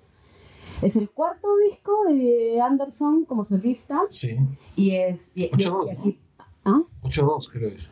Es 0.81 0.95
el 0.95 1.09
cuarto 1.09 1.47
disco 1.69 1.91
de 2.07 2.59
Anderson 2.61 3.25
como 3.25 3.43
solista 3.45 4.01
Sí. 4.09 4.35
y 4.75 4.91
es... 4.95 5.29
Y, 5.35 5.43
y- 5.43 5.49
Ocho, 5.53 5.59
y 5.59 5.65
dos, 5.71 5.91
aquí- 5.91 6.19
¿Ah? 6.65 6.81
8-2 7.03 7.49
creo 7.51 7.69
es. 7.69 7.91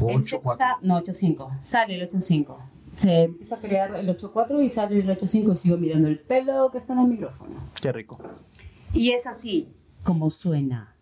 O 0.00 0.08
El 0.10 0.16
8-4. 0.18 0.22
sexta, 0.22 0.78
no, 0.82 0.96
8-5. 1.00 1.50
Sale 1.60 1.94
el 1.96 2.08
8-5. 2.08 2.56
Se 2.96 3.22
empieza 3.24 3.56
a 3.56 3.58
crear 3.60 3.94
el 3.96 4.08
8-4 4.08 4.62
y 4.62 4.68
sale 4.68 5.00
el 5.00 5.08
8-5 5.08 5.52
y 5.52 5.56
sigo 5.56 5.76
mirando 5.76 6.08
el 6.08 6.18
pelo 6.20 6.70
que 6.70 6.78
está 6.78 6.92
en 6.92 7.00
el 7.00 7.06
micrófono. 7.08 7.54
Qué 7.80 7.92
rico. 7.92 8.18
Y 8.92 9.10
es 9.12 9.26
así 9.26 9.68
como 10.04 10.30
suena. 10.30 10.94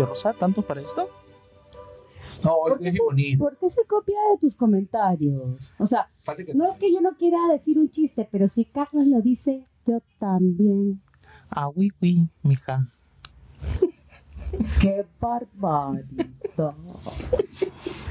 ¿En 0.00 0.06
serio, 0.06 0.06
Rosa? 0.06 0.32
¿Tanto 0.32 0.62
para 0.62 0.80
esto? 0.80 1.08
No, 2.44 2.56
¿Por 2.62 2.72
es, 2.72 2.78
qué, 2.78 2.88
es 2.88 2.94
se, 2.96 3.02
bonito. 3.02 3.38
por 3.44 3.56
qué 3.58 3.68
se 3.70 3.84
copia 3.84 4.16
de 4.32 4.38
tus 4.38 4.54
comentarios? 4.56 5.74
O 5.78 5.84
sea, 5.86 6.08
que- 6.36 6.54
no 6.54 6.66
es 6.68 6.76
que 6.76 6.90
yo 6.92 7.00
no 7.02 7.16
quiera 7.16 7.36
decir 7.52 7.78
un 7.78 7.90
chiste, 7.90 8.26
pero 8.30 8.48
si 8.48 8.64
Carlos 8.64 9.06
lo 9.06 9.20
dice, 9.20 9.66
yo 9.86 10.00
también. 10.18 11.02
Ah, 11.50 11.68
oui, 11.68 11.90
oui, 12.00 12.28
mija. 12.42 12.86
¡Qué 14.80 15.04
barbaridad! 15.20 16.74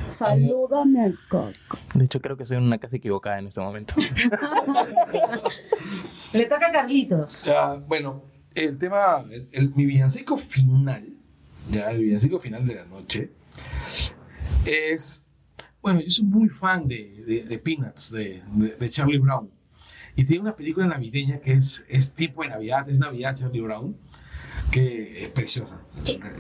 Salúdame 0.08 1.02
al 1.04 1.18
coco. 1.30 1.78
De 1.96 2.06
hecho, 2.06 2.22
creo 2.22 2.38
que 2.38 2.44
en 2.44 2.64
una 2.64 2.78
casa 2.78 2.96
equivocada 2.98 3.40
en 3.40 3.48
este 3.48 3.62
momento. 3.62 3.94
Le 6.34 6.46
toca 6.46 6.68
a 6.68 6.72
Carlitos. 6.72 7.48
Ah, 7.50 7.82
bueno, 7.88 8.24
el 8.56 8.78
tema, 8.78 9.24
el, 9.30 9.50
el- 9.52 9.74
mi 9.76 9.86
villancico 9.86 10.38
final, 10.38 11.14
ya 11.72 11.92
el 11.92 12.02
villancico 12.04 12.40
final 12.40 12.66
de 12.68 12.76
la 12.76 12.86
noche, 12.86 13.30
es, 14.66 15.22
bueno, 15.82 16.00
yo 16.02 16.10
soy 16.10 16.26
muy 16.26 16.50
fan 16.50 16.88
de, 16.88 17.24
de- 17.26 17.44
de 17.44 17.58
Peanuts, 17.60 18.12
de, 18.12 18.42
de- 18.80 18.90
Charlie 18.90 19.18
Brown, 19.20 19.50
y 20.16 20.24
tiene 20.26 20.42
una 20.42 20.56
película 20.56 20.88
navideña 20.88 21.40
que 21.40 21.54
es, 21.54 21.84
es 21.88 22.14
tipo 22.14 22.44
de 22.44 22.50
Navidad, 22.50 22.90
es 22.90 23.00
Navidad 23.00 23.36
Charlie 23.36 23.62
Brown, 23.62 23.96
que 24.72 25.24
es 25.24 25.30
preciosa. 25.30 25.80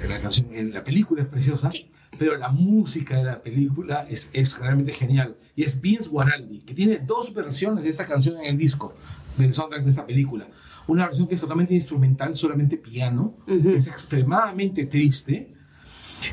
La, 0.07 0.21
canción, 0.21 0.47
la 0.73 0.83
película 0.83 1.21
es 1.23 1.27
preciosa, 1.27 1.69
pero 2.17 2.35
la 2.37 2.49
música 2.49 3.17
de 3.17 3.23
la 3.23 3.41
película 3.41 4.05
es, 4.09 4.29
es 4.33 4.57
realmente 4.59 4.91
genial. 4.93 5.37
Y 5.55 5.63
es 5.63 5.79
Vince 5.79 6.09
Guaraldi, 6.09 6.59
que 6.59 6.73
tiene 6.73 6.99
dos 6.99 7.33
versiones 7.33 7.83
de 7.83 7.89
esta 7.89 8.05
canción 8.05 8.37
en 8.37 8.45
el 8.45 8.57
disco, 8.57 8.93
del 9.37 9.53
soundtrack 9.53 9.83
de 9.83 9.89
esta 9.89 10.05
película. 10.05 10.47
Una 10.89 11.05
versión 11.05 11.27
que 11.27 11.35
es 11.35 11.41
totalmente 11.41 11.75
instrumental, 11.75 12.35
solamente 12.35 12.75
piano, 12.77 13.37
que 13.45 13.75
es 13.75 13.87
extremadamente 13.87 14.85
triste. 14.87 15.53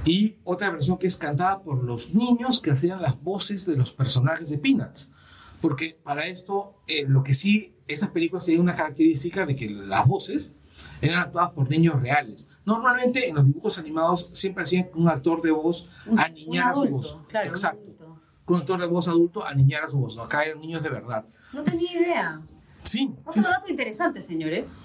Y 0.06 0.36
otra 0.44 0.70
versión 0.70 0.96
que 0.96 1.06
es 1.06 1.16
cantada 1.16 1.62
por 1.62 1.84
los 1.84 2.14
niños 2.14 2.60
que 2.60 2.70
hacían 2.70 3.02
las 3.02 3.20
voces 3.22 3.66
de 3.66 3.76
los 3.76 3.92
personajes 3.92 4.48
de 4.48 4.56
Peanuts. 4.56 5.12
Porque 5.60 5.98
para 6.02 6.26
esto, 6.26 6.82
eh, 6.86 7.04
lo 7.06 7.22
que 7.22 7.34
sí, 7.34 7.74
esas 7.86 8.08
películas 8.08 8.46
tienen 8.46 8.62
una 8.62 8.74
característica 8.74 9.44
de 9.44 9.54
que 9.54 9.68
las 9.68 10.06
voces 10.06 10.54
eran 11.02 11.20
actuadas 11.20 11.50
por 11.50 11.68
niños 11.68 12.00
reales. 12.00 12.48
Normalmente 12.64 13.28
en 13.28 13.36
los 13.36 13.46
dibujos 13.46 13.78
animados 13.78 14.30
siempre 14.32 14.64
hacían 14.64 14.88
un 14.94 15.08
actor 15.08 15.42
de 15.42 15.50
voz 15.50 15.90
a 16.16 16.28
niñar 16.28 16.72
a 16.72 16.74
su 16.74 16.88
voz. 16.88 17.18
claro. 17.28 17.48
Exacto. 17.48 17.82
Un 18.46 18.56
actor 18.56 18.80
de 18.80 18.86
voz 18.86 19.06
adulto 19.06 19.44
a 19.44 19.52
niñar 19.52 19.84
a 19.84 19.88
su 19.88 19.98
voz. 19.98 20.16
No, 20.16 20.22
acá 20.22 20.44
eran 20.44 20.60
niños 20.60 20.82
de 20.82 20.88
verdad. 20.88 21.26
No 21.52 21.62
tenía 21.62 21.92
idea. 21.92 22.42
Sí. 22.86 23.10
Otro 23.24 23.42
dato 23.42 23.68
interesante, 23.68 24.20
señores. 24.20 24.82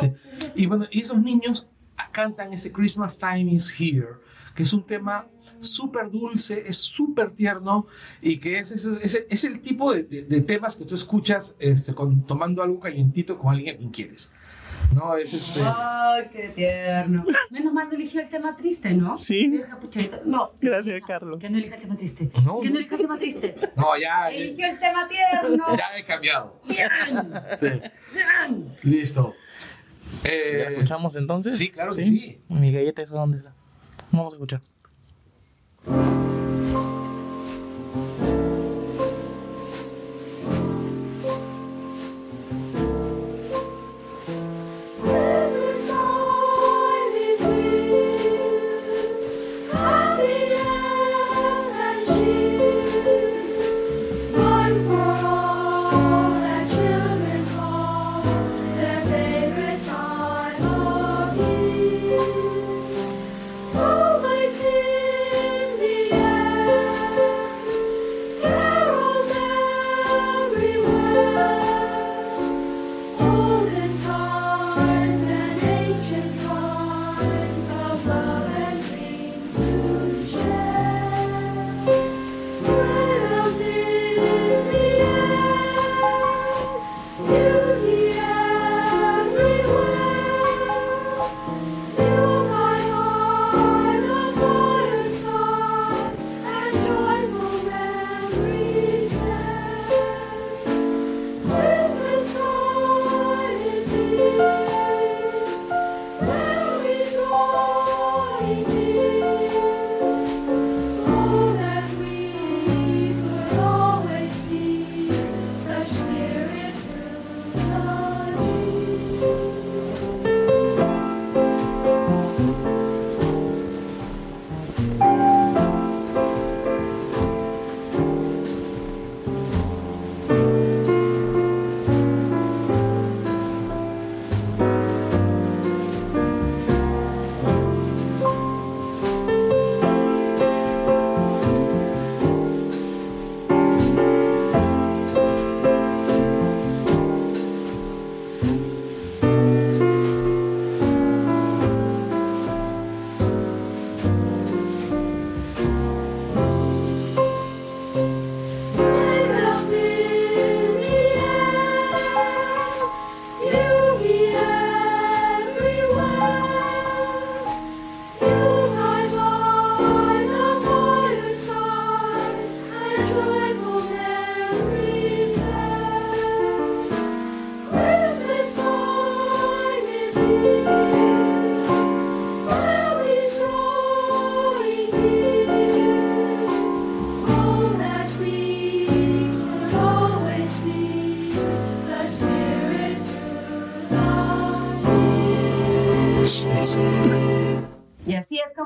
Sí. 0.00 0.10
Y 0.56 0.66
bueno, 0.66 0.86
y 0.90 1.00
esos 1.02 1.20
niños 1.20 1.68
cantan 2.10 2.52
ese 2.52 2.72
Christmas 2.72 3.18
Time 3.18 3.52
is 3.52 3.74
Here, 3.78 4.08
que 4.54 4.62
es 4.64 4.72
un 4.72 4.84
tema 4.84 5.26
súper 5.60 6.10
dulce, 6.10 6.64
es 6.66 6.78
súper 6.78 7.30
tierno 7.30 7.86
y 8.20 8.38
que 8.38 8.58
es, 8.58 8.72
es, 8.72 8.84
es- 8.84 9.24
es 9.28 9.44
el 9.44 9.60
tipo 9.60 9.92
de, 9.92 10.02
de- 10.02 10.22
de 10.24 10.40
temas 10.40 10.74
que 10.76 10.84
tú 10.84 10.94
escuchas 10.96 11.54
este, 11.60 11.94
con- 11.94 12.26
tomando 12.26 12.62
algo 12.64 12.80
calientito 12.80 13.38
con 13.38 13.52
alguien 13.54 13.74
a 13.76 13.78
quien 13.78 13.90
quieres. 13.90 14.30
No, 14.94 15.16
es 15.16 15.32
este. 15.32 15.60
Ay, 15.64 16.28
qué 16.32 16.48
tierno. 16.54 17.24
Menos 17.50 17.72
mal 17.72 17.88
no 17.88 17.94
eligió 17.94 18.20
el 18.20 18.28
tema 18.28 18.56
triste, 18.56 18.92
¿no? 18.92 19.18
Sí. 19.18 19.60
No. 20.26 20.52
Gracias, 20.60 20.96
Hija, 20.98 21.06
Carlos. 21.06 21.38
Que 21.38 21.48
no 21.50 21.58
elija 21.58 21.76
el 21.76 21.80
tema 21.82 21.96
triste. 21.96 22.30
No, 22.44 22.60
que 22.60 22.70
no 22.70 22.76
elija 22.78 22.94
el 22.96 23.00
tema 23.02 23.18
triste. 23.18 23.54
No, 23.76 23.96
ya, 23.98 24.28
Eligió 24.30 24.66
el 24.66 24.78
tema 24.78 25.08
tierno. 25.08 25.64
ya 25.76 25.96
he 25.98 26.04
cambiado. 26.04 26.60
Bien. 26.68 26.88
Sí. 27.60 27.90
Bien. 28.14 28.74
Listo. 28.82 29.34
¿Ya 30.24 30.30
Eh, 30.30 30.62
la 30.64 30.70
escuchamos 30.72 31.16
entonces? 31.16 31.56
sí, 31.56 31.70
claro 31.70 31.92
que 31.94 32.04
sí. 32.04 32.40
Mi 32.48 32.70
galleta, 32.72 33.02
¿eso 33.02 33.14
dónde 33.16 33.38
está? 33.38 33.54
Vamos 34.10 34.34
a 34.34 34.36
escuchar. 34.36 34.60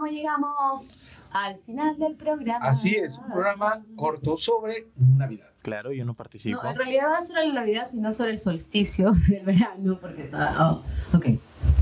Llegamos 0.08 1.22
al 1.30 1.58
final 1.60 1.98
del 1.98 2.14
programa. 2.16 2.66
Así 2.66 2.94
es, 2.94 3.18
un 3.18 3.26
programa 3.26 3.82
corto 3.96 4.36
sobre 4.36 4.88
Navidad. 4.96 5.46
Claro, 5.62 5.92
yo 5.92 6.04
no 6.04 6.14
participo. 6.14 6.62
No, 6.62 6.70
en 6.70 6.76
realidad 6.76 7.04
no 7.10 7.18
es 7.18 7.28
sobre 7.28 7.46
la 7.48 7.54
Navidad, 7.54 7.88
sino 7.90 8.12
sobre 8.12 8.30
el 8.32 8.38
solsticio 8.38 9.12
del 9.28 9.44
verano, 9.44 9.98
porque 10.00 10.22
está. 10.22 10.54
Oh, 10.72 10.82
ok. 11.16 11.26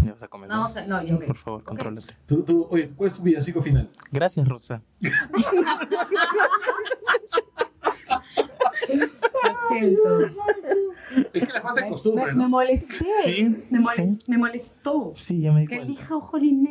¿Ya 0.05 0.13
vas 0.13 0.23
a 0.23 0.29
comenzar? 0.29 0.59
No, 0.59 0.65
o 0.67 0.69
sea, 0.69 0.87
no, 0.87 1.03
yo. 1.03 1.19
Por 1.21 1.37
favor, 1.37 1.63
contrólate. 1.65 2.15
Tú, 2.27 2.43
tú, 2.43 2.67
oye, 2.71 2.91
¿cuál 2.97 3.11
es 3.11 3.17
tu 3.17 3.23
villancico 3.23 3.63
final? 3.63 3.91
Gracias, 4.11 4.47
Rosa. 4.49 4.83
Es 11.33 11.47
que 11.49 11.53
la 11.53 11.61
falta 11.61 11.81
de 11.81 11.87
Me, 11.87 11.91
costumbre, 11.93 12.33
me 12.33 12.43
¿no? 12.45 12.49
molesté. 12.49 13.07
Sí, 13.25 13.57
me, 13.71 13.81
molest- 13.81 14.19
sí. 14.19 14.25
me 14.27 14.39
molestó. 14.39 15.13
Sí, 15.17 15.41
ya 15.41 15.53
me 15.53 15.61
di 15.63 15.67
Que 15.67 15.77
cuenta. 15.77 15.93
elija 15.93 16.17
Ojolín 16.17 16.63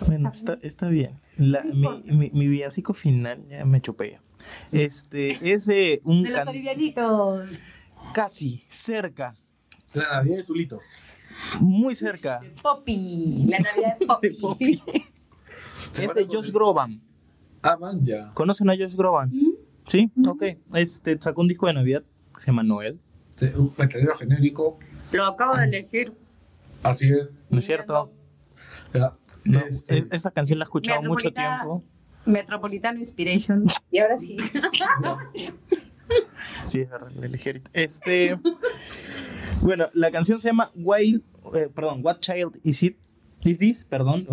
Bueno, 0.06 0.30
está, 0.32 0.58
está 0.62 0.88
bien. 0.88 1.18
La- 1.36 1.62
No 1.64 1.98
mi, 2.00 2.16
mi, 2.16 2.30
mi 2.30 2.48
villancico 2.48 2.94
final 2.94 3.44
ya 3.48 3.64
me 3.64 3.80
chupé. 3.80 4.18
Este 4.72 5.52
es 5.52 5.66
de 5.66 6.00
un 6.04 6.22
De 6.22 6.30
los 6.30 6.38
can- 6.40 7.46
casi 8.14 8.62
cerca, 8.68 9.36
La 9.94 10.04
Navidad 10.14 10.36
de 10.38 10.44
Tulito. 10.44 10.80
muy 11.60 11.94
cerca. 11.94 12.40
Poppy. 12.62 13.44
La 13.48 13.58
Navidad 13.60 13.98
de 13.98 14.06
Poppy. 14.06 14.28
De 14.32 14.34
Poppy. 14.40 14.82
Es 15.92 16.14
de 16.14 16.26
Josh 16.30 16.50
Groban. 16.52 17.00
Ah, 17.62 17.76
man, 17.78 18.04
ya. 18.04 18.32
¿Conocen 18.34 18.70
a 18.70 18.74
Josh 18.76 18.94
Groban? 18.94 19.30
¿Mm? 19.30 19.50
Sí, 19.86 20.10
ok. 20.26 20.42
Este 20.74 21.18
sacó 21.20 21.40
un 21.42 21.48
disco 21.48 21.66
de 21.66 21.74
Navidad 21.74 22.04
que 22.34 22.40
se 22.40 22.46
llama 22.46 22.62
Noel. 22.62 23.00
Sí, 23.36 23.46
Un 23.56 23.72
metalero 23.76 24.14
genérico. 24.16 24.78
Lo 25.12 25.24
acabo 25.24 25.56
de 25.56 25.64
elegir. 25.64 26.12
Así 26.82 27.06
es. 27.06 27.30
¿No 27.50 27.58
es 27.58 27.66
cierto? 27.66 28.12
Ya. 28.94 29.14
No, 29.44 29.60
Este, 29.60 29.98
es- 29.98 30.06
esa 30.10 30.30
canción 30.30 30.58
la 30.58 30.64
he 30.64 30.66
escuchado 30.66 31.02
mucho 31.02 31.32
tiempo. 31.32 31.84
Metropolitano 32.26 32.98
Inspiration. 32.98 33.66
Y 33.90 33.98
ahora 33.98 34.16
sí. 34.16 34.36
Sí, 36.66 36.80
es 36.80 36.90
verdad, 36.90 37.10
ahorita. 37.16 37.70
Este. 37.72 38.38
bueno, 39.62 39.86
la 39.94 40.10
canción 40.10 40.40
se 40.40 40.48
llama 40.48 40.70
Wild, 40.74 41.22
eh, 41.54 41.68
perdón, 41.74 42.00
What 42.02 42.18
Child 42.20 42.58
Is 42.64 42.82
It? 42.82 42.96
Is 43.44 43.58
This? 43.58 43.84
Perdón, 43.84 44.26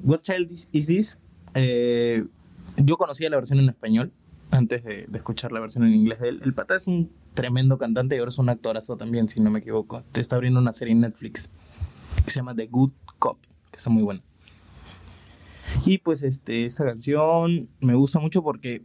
What 0.00 0.20
Child 0.22 0.50
Is, 0.50 0.68
is 0.72 0.86
This? 0.86 1.18
Eh, 1.54 2.24
yo 2.76 2.96
conocía 2.96 3.30
la 3.30 3.36
versión 3.36 3.60
en 3.60 3.68
español 3.68 4.12
antes 4.50 4.82
de, 4.84 5.06
de 5.06 5.18
escuchar 5.18 5.52
la 5.52 5.60
versión 5.60 5.84
en 5.84 5.94
inglés 5.94 6.18
de 6.20 6.28
él. 6.30 6.40
El 6.44 6.52
pata 6.54 6.76
es 6.76 6.86
un 6.86 7.10
tremendo 7.34 7.78
cantante 7.78 8.16
y 8.16 8.18
ahora 8.18 8.30
es 8.30 8.38
un 8.38 8.48
actorazo 8.48 8.96
también, 8.96 9.28
si 9.28 9.40
no 9.40 9.50
me 9.50 9.60
equivoco. 9.60 10.02
Te 10.12 10.20
está 10.20 10.36
abriendo 10.36 10.60
una 10.60 10.72
serie 10.72 10.92
en 10.92 11.00
Netflix 11.00 11.48
que 12.24 12.30
se 12.30 12.40
llama 12.40 12.54
The 12.54 12.66
Good 12.66 12.90
Cop, 13.18 13.38
que 13.70 13.76
está 13.76 13.90
muy 13.90 14.02
buena. 14.02 14.22
Y 15.84 15.98
pues 15.98 16.22
este, 16.22 16.66
esta 16.66 16.84
canción 16.84 17.68
me 17.80 17.94
gusta 17.94 18.20
mucho 18.20 18.42
porque 18.42 18.82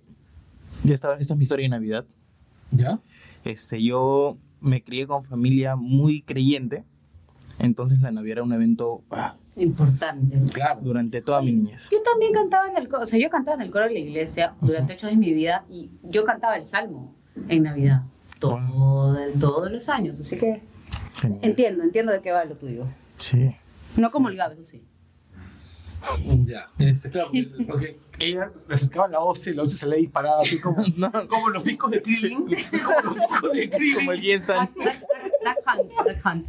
esta, 0.85 1.17
esta 1.17 1.33
es 1.33 1.37
mi 1.37 1.43
historia 1.43 1.63
de 1.65 1.69
Navidad. 1.69 2.05
¿Ya? 2.71 2.99
Este, 3.43 3.81
yo 3.81 4.37
me 4.59 4.83
crié 4.83 5.07
con 5.07 5.23
familia 5.23 5.75
muy 5.75 6.21
creyente, 6.21 6.83
entonces 7.59 7.99
la 8.01 8.11
Navidad 8.11 8.33
era 8.33 8.43
un 8.43 8.53
evento 8.53 9.03
ah, 9.11 9.35
Importante. 9.55 10.39
Claro. 10.53 10.81
durante 10.81 11.21
toda 11.21 11.41
mi 11.41 11.53
niñez. 11.53 11.89
Yo 11.91 12.01
también 12.03 12.31
cantaba 12.31 12.67
en 12.67 12.77
el 12.77 12.87
coro, 12.87 13.03
o 13.03 13.05
sea, 13.05 13.19
yo 13.19 13.29
cantaba 13.29 13.55
en 13.55 13.61
el 13.61 13.71
coro 13.71 13.85
de 13.85 13.93
la 13.93 13.99
iglesia 13.99 14.55
durante 14.61 14.93
ocho 14.93 15.07
años 15.07 15.19
de 15.19 15.25
mi 15.25 15.33
vida 15.33 15.65
y 15.69 15.89
yo 16.03 16.25
cantaba 16.25 16.57
el 16.57 16.65
salmo 16.65 17.15
en 17.47 17.63
Navidad. 17.63 18.03
Todo, 18.39 18.59
todos 19.39 19.71
los 19.71 19.89
años, 19.89 20.19
así 20.19 20.37
que 20.37 20.61
Genial. 21.15 21.39
entiendo, 21.41 21.83
entiendo 21.83 22.11
de 22.11 22.21
qué 22.21 22.31
va 22.31 22.45
lo 22.45 22.55
tuyo. 22.55 22.85
Sí. 23.17 23.55
No 23.95 24.11
como 24.11 24.29
el 24.29 24.35
Gabe, 24.35 24.53
eso 24.53 24.63
sí. 24.63 24.83
Ya. 26.45 26.69
Este, 26.79 27.09
claro, 27.11 27.29
porque, 27.67 27.99
ella 28.19 28.49
le 28.67 28.73
acercaba 28.75 29.07
la 29.07 29.19
hostia 29.19 29.51
y 29.51 29.55
la 29.55 29.63
hostia 29.63 29.77
se 29.77 29.87
le 29.87 29.97
disparaba 29.97 30.37
así 30.41 30.59
como, 30.59 30.83
No, 30.97 31.11
como 31.27 31.49
los 31.49 31.63
discos 31.63 31.91
de 31.91 32.01
Krillin. 32.01 32.45
como 32.83 33.01
los 33.01 33.15
discos 33.15 33.51
de 33.53 33.69
Krillin. 33.69 33.95
como 33.95 34.11
el 34.13 34.21
Jensen. 34.21 34.57
Hunt, 35.65 36.25
hunt. 36.25 36.47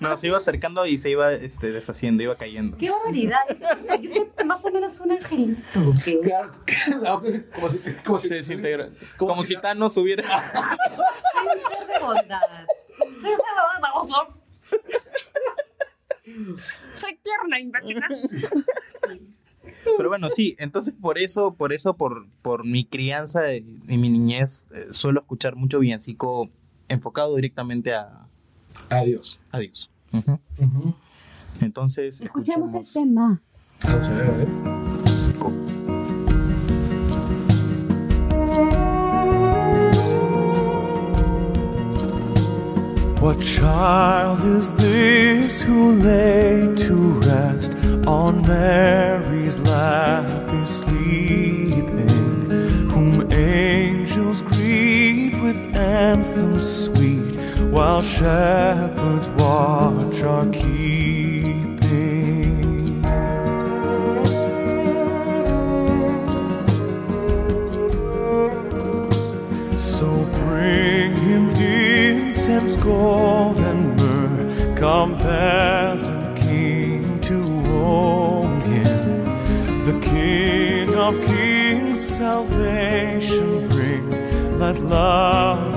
No, 0.00 0.16
se 0.16 0.26
iba 0.26 0.36
acercando 0.36 0.84
y 0.86 0.98
se 0.98 1.10
iba 1.10 1.32
este, 1.32 1.72
deshaciendo, 1.72 2.22
iba 2.22 2.36
cayendo. 2.36 2.76
Qué 2.76 2.88
barbaridad. 2.90 3.38
Yo 3.48 3.80
soy, 3.80 4.08
yo 4.08 4.44
más 4.44 4.64
o 4.64 4.70
menos 4.70 4.98
un 5.00 5.12
angelito. 5.12 5.62
que- 6.04 6.20
Claro, 6.20 6.52
que 6.66 6.76
la 7.00 7.14
hostia 7.14 7.30
es 7.30 7.42
como 7.54 7.70
si... 7.70 7.78
Como 8.04 8.18
si 8.18 8.28
Se 8.28 8.34
desintegra. 8.34 8.90
Como 9.16 9.30
Como, 9.34 9.42
si 9.42 9.54
si 9.54 9.60
Thanos 9.60 9.96
hubiera. 9.96 10.22
Soy 10.24 11.46
un 11.46 11.58
ser 11.60 11.86
de 11.86 11.98
bondad. 12.04 12.40
Soy 12.98 13.08
un 13.10 13.20
ser 13.20 13.30
de 13.30 13.62
bondad, 13.62 13.80
babosos. 13.80 14.42
Soy 16.92 17.18
tierna, 17.22 17.60
imbécil. 17.60 18.00
Pero 19.96 20.08
bueno, 20.08 20.28
sí, 20.30 20.54
entonces 20.58 20.94
por 21.00 21.18
eso, 21.18 21.54
por 21.54 21.72
eso, 21.72 21.96
por, 21.96 22.26
por 22.42 22.64
mi 22.64 22.84
crianza 22.84 23.54
y 23.54 23.62
mi 23.62 24.10
niñez, 24.10 24.66
eh, 24.74 24.88
suelo 24.90 25.20
escuchar 25.20 25.56
mucho 25.56 25.78
villancico 25.80 26.50
enfocado 26.88 27.36
directamente 27.36 27.94
a, 27.94 28.28
Adiós. 28.90 29.40
a 29.52 29.58
Dios. 29.58 29.90
Ujú. 30.12 30.94
Entonces, 31.60 32.20
Escuchemos 32.20 32.74
el 32.74 32.86
tema. 32.92 33.40
Vamos 33.84 34.06
a 34.08 34.10
ver, 34.12 34.26
a 34.28 34.32
ver. 34.32 35.83
What 43.24 43.40
child 43.40 44.42
is 44.42 44.74
this 44.74 45.62
who 45.62 45.92
lay 45.92 46.74
to 46.76 46.94
rest 47.20 47.74
on 48.06 48.42
Mary's 48.46 49.58
lap 49.60 50.26
is 50.60 50.68
sleeping, 50.68 52.50
whom 52.90 53.32
angels 53.32 54.42
greet 54.42 55.40
with 55.40 55.56
anthems 55.74 56.84
sweet, 56.84 57.34
while 57.72 58.02
shepherds 58.02 59.28
watch 59.28 60.20
our 60.20 60.44
keeping? 60.50 61.13
Gold, 72.84 73.58
and 73.58 73.96
myrrh. 73.96 74.76
Come, 74.76 75.16
peasant 75.16 76.36
king, 76.36 77.20
to 77.22 77.38
own 77.70 78.60
him. 78.72 79.84
The 79.88 79.98
King 80.00 80.94
of 80.94 81.14
kings, 81.26 82.00
salvation 82.00 83.68
brings. 83.68 84.22
Let 84.60 84.78
loving 84.80 85.73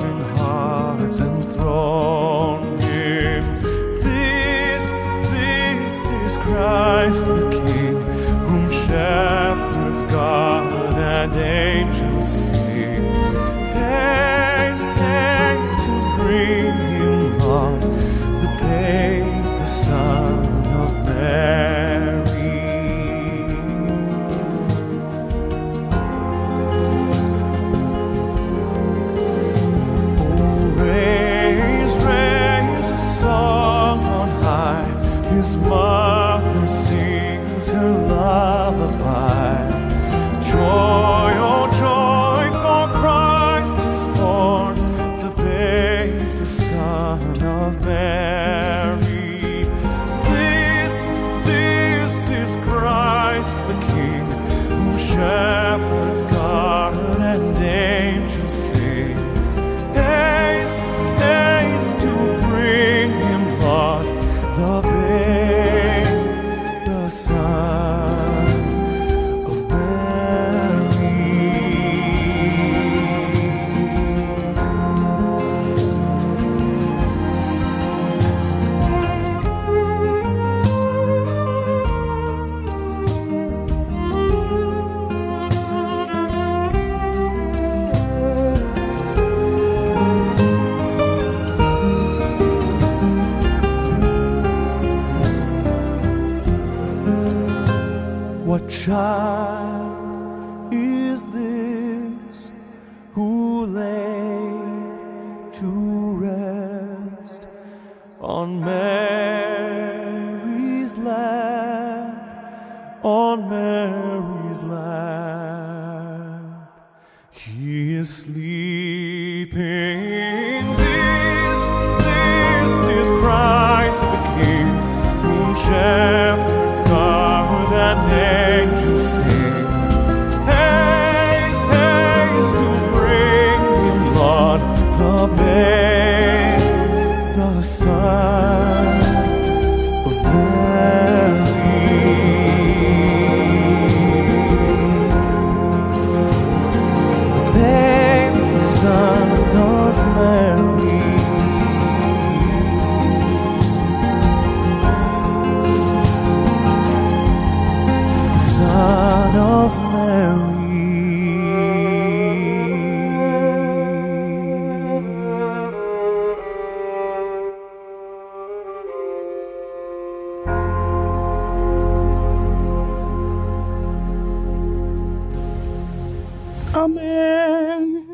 Amén. 176.77 178.05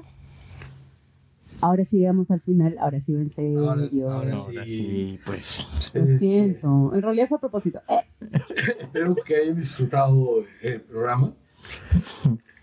Ahora 1.59 1.85
sí 1.85 1.97
llegamos 1.99 2.29
al 2.31 2.41
final, 2.41 2.77
ahora 2.79 2.99
sí 3.01 3.13
en 3.13 3.29
serio. 3.29 3.69
Ahora, 3.69 3.81
ahora 3.81 4.37
sí. 4.37 4.47
Ahora 4.51 4.65
sí, 4.65 5.19
pues. 5.25 5.67
Lo 5.93 6.07
siento. 6.07 6.91
En 6.95 7.01
realidad 7.01 7.27
fue 7.27 7.37
a 7.37 7.41
propósito. 7.41 7.81
Eh, 7.89 8.01
Espero 8.79 9.15
que 9.15 9.35
hayan 9.35 9.55
disfrutado 9.55 10.43
el 10.61 10.81
programa. 10.81 11.33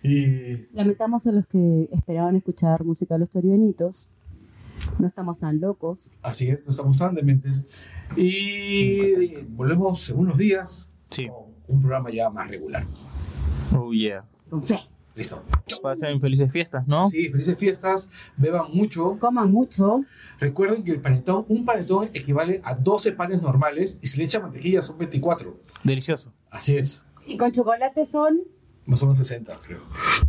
Y 0.02 0.66
lamentamos 0.74 1.26
a 1.26 1.32
los 1.32 1.46
que 1.46 1.88
esperaban 1.92 2.36
escuchar 2.36 2.84
música 2.84 3.14
de 3.14 3.20
los 3.20 3.30
torianitos. 3.30 4.08
No 4.98 5.06
estamos 5.06 5.38
tan 5.38 5.60
locos. 5.60 6.10
así 6.22 6.48
es, 6.48 6.60
no 6.64 6.70
estamos 6.70 6.96
tan 6.98 7.14
dementes. 7.14 7.64
Y 8.16 9.36
volvemos 9.50 10.08
en 10.08 10.18
unos 10.18 10.38
días 10.38 10.88
Sí. 11.10 11.28
con 11.28 11.44
un 11.68 11.80
programa 11.82 12.10
ya 12.10 12.30
más 12.30 12.48
regular. 12.50 12.84
Oh, 13.76 13.92
yeah. 13.92 14.24
Fe. 14.62 14.78
Listo. 15.20 15.44
Pasen 15.82 16.18
felices 16.18 16.50
fiestas, 16.50 16.88
¿no? 16.88 17.06
Sí, 17.08 17.28
felices 17.28 17.56
fiestas, 17.58 18.08
beban 18.38 18.70
mucho. 18.72 19.18
Coman 19.18 19.50
mucho. 19.52 20.02
Recuerden 20.38 20.82
que 20.82 20.92
el 20.92 21.00
panetón, 21.00 21.44
un 21.48 21.66
panetón 21.66 22.08
equivale 22.14 22.62
a 22.64 22.74
12 22.74 23.12
panes 23.12 23.42
normales 23.42 23.98
y 24.00 24.06
si 24.06 24.16
le 24.18 24.24
echa 24.24 24.40
mantequilla 24.40 24.80
son 24.80 24.96
24. 24.96 25.60
Delicioso. 25.84 26.32
Así 26.50 26.76
es, 26.78 27.04
Y 27.26 27.36
con 27.36 27.52
chocolate 27.52 28.06
son 28.06 28.40
más 28.86 29.02
o 29.02 29.06
menos 29.06 29.18
60, 29.18 29.60
creo. 29.64 29.78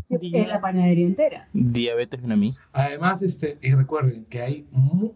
en 0.09 0.47
la 0.49 0.59
panadería 0.59 1.05
entera. 1.07 1.47
Diabetes 1.53 2.21
en 2.23 2.31
a 2.33 2.35
mí. 2.35 2.53
Además, 2.73 3.21
este, 3.23 3.57
y 3.61 3.73
recuerden 3.73 4.25
que 4.25 4.41
hay. 4.41 4.67
mu- 4.71 5.13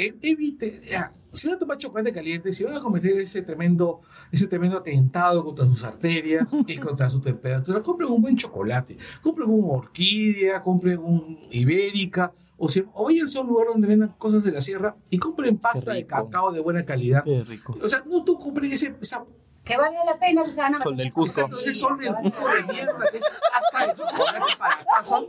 evite. 0.00 0.80
ya, 0.88 1.12
si 1.32 1.48
van 1.48 1.56
a 1.56 1.58
tomar 1.58 1.78
chocolate 1.78 2.12
caliente, 2.12 2.52
si 2.52 2.64
van 2.64 2.74
a 2.74 2.80
cometer 2.80 3.18
ese 3.20 3.42
tremendo, 3.42 4.00
ese 4.32 4.46
tremendo 4.46 4.78
atentado 4.78 5.44
contra 5.44 5.64
sus 5.66 5.82
arterias 5.84 6.50
y 6.66 6.76
contra 6.76 7.08
su 7.10 7.20
temperatura, 7.20 7.82
compren 7.82 8.10
un 8.10 8.22
buen 8.22 8.36
chocolate. 8.36 8.96
Compren 9.22 9.48
un 9.48 9.64
orquídea, 9.70 10.62
compren 10.62 10.98
un 10.98 11.38
ibérica. 11.50 12.32
O, 12.56 12.68
si, 12.68 12.84
o 12.92 13.04
váyanse 13.04 13.38
a 13.38 13.40
un 13.40 13.48
lugar 13.48 13.68
donde 13.68 13.88
vendan 13.88 14.14
cosas 14.18 14.44
de 14.44 14.52
la 14.52 14.60
sierra 14.60 14.94
y 15.08 15.18
compren 15.18 15.56
pasta 15.56 15.94
de 15.94 16.04
cacao 16.04 16.52
de 16.52 16.60
buena 16.60 16.84
calidad. 16.84 17.24
Qué 17.24 17.42
rico. 17.44 17.78
O 17.82 17.88
sea, 17.88 18.04
no 18.06 18.22
tú 18.22 18.38
compren 18.38 18.70
ese, 18.70 18.94
esa 19.00 19.24
Que 19.70 19.76
valga 19.76 20.04
la 20.04 20.18
pena 20.18 20.42
que 20.44 20.50
se 20.50 20.60
van 20.60 20.74
a 20.74 20.80
Sol 20.82 20.96
del 20.96 21.12
Cusco. 21.12 21.48
Sol 21.72 21.98
del 21.98 22.14
cuco 22.14 22.48
de 22.48 22.62
mierda 22.72 23.04
que 23.10 23.18
es 23.18 23.24
pasta 23.52 23.86
de 23.86 23.92
chocolate 23.98 24.56
para 24.58 24.76
casa. 24.96 25.20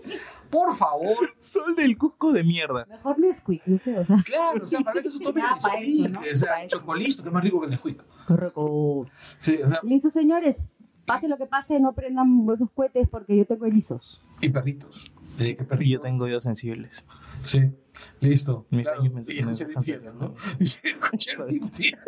Por 0.49 0.75
favor. 0.75 1.33
Sol 1.39 1.75
del 1.75 1.97
Cusco 1.97 2.31
de 2.31 2.43
mierda. 2.43 2.85
Mejor 2.89 3.19
Nesquik, 3.19 3.61
no 3.65 3.77
sé, 3.77 3.97
o 3.97 4.03
sea. 4.05 4.17
Claro, 4.25 4.63
o 4.63 4.67
sea, 4.67 4.79
para 4.81 5.01
que 5.01 5.07
eso 5.07 5.19
tome 5.19 5.41
Nesquik, 5.41 6.15
¿no? 6.15 6.21
O 6.31 6.35
sea, 6.35 6.67
chocolisto, 6.67 7.23
que 7.23 7.29
es 7.29 7.33
más 7.33 7.43
rico 7.43 7.59
que 7.59 7.65
el 7.65 7.71
Nesquik. 7.71 8.03
Correcto. 8.25 9.05
Sí, 9.37 9.59
o 9.63 9.69
sea, 9.69 9.79
Listo, 9.83 10.09
señores. 10.09 10.67
Pase 11.05 11.27
lo 11.27 11.37
que 11.37 11.45
pase, 11.47 11.79
no 11.79 11.93
prendan 11.93 12.47
esos 12.53 12.69
cohetes 12.71 13.07
porque 13.09 13.35
yo 13.35 13.45
tengo 13.45 13.65
erizos. 13.65 14.21
y 14.39 14.49
perritos. 14.49 15.11
Eh, 15.39 15.55
¿Qué 15.55 15.63
Y 15.63 15.65
perrito? 15.65 15.91
yo 15.91 15.99
tengo 15.99 16.25
oídos 16.25 16.43
sensibles. 16.43 17.03
Sí, 17.43 17.71
listo. 18.19 18.65
Mis 18.69 18.83
Claro, 18.83 19.01
sueños 19.01 19.27
me- 19.27 19.33
y 19.33 19.39
infierno, 19.73 20.13
¿no? 20.13 20.35
Y 20.59 20.63
escuchar 20.63 21.51
infierno. 21.51 22.03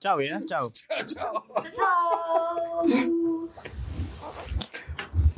Chao, 0.00 0.20
ya. 0.20 0.40
Chao. 0.46 0.70
Chao, 0.70 1.04
chao. 1.06 1.44
Chao, 1.54 1.70
chao. 1.76 3.48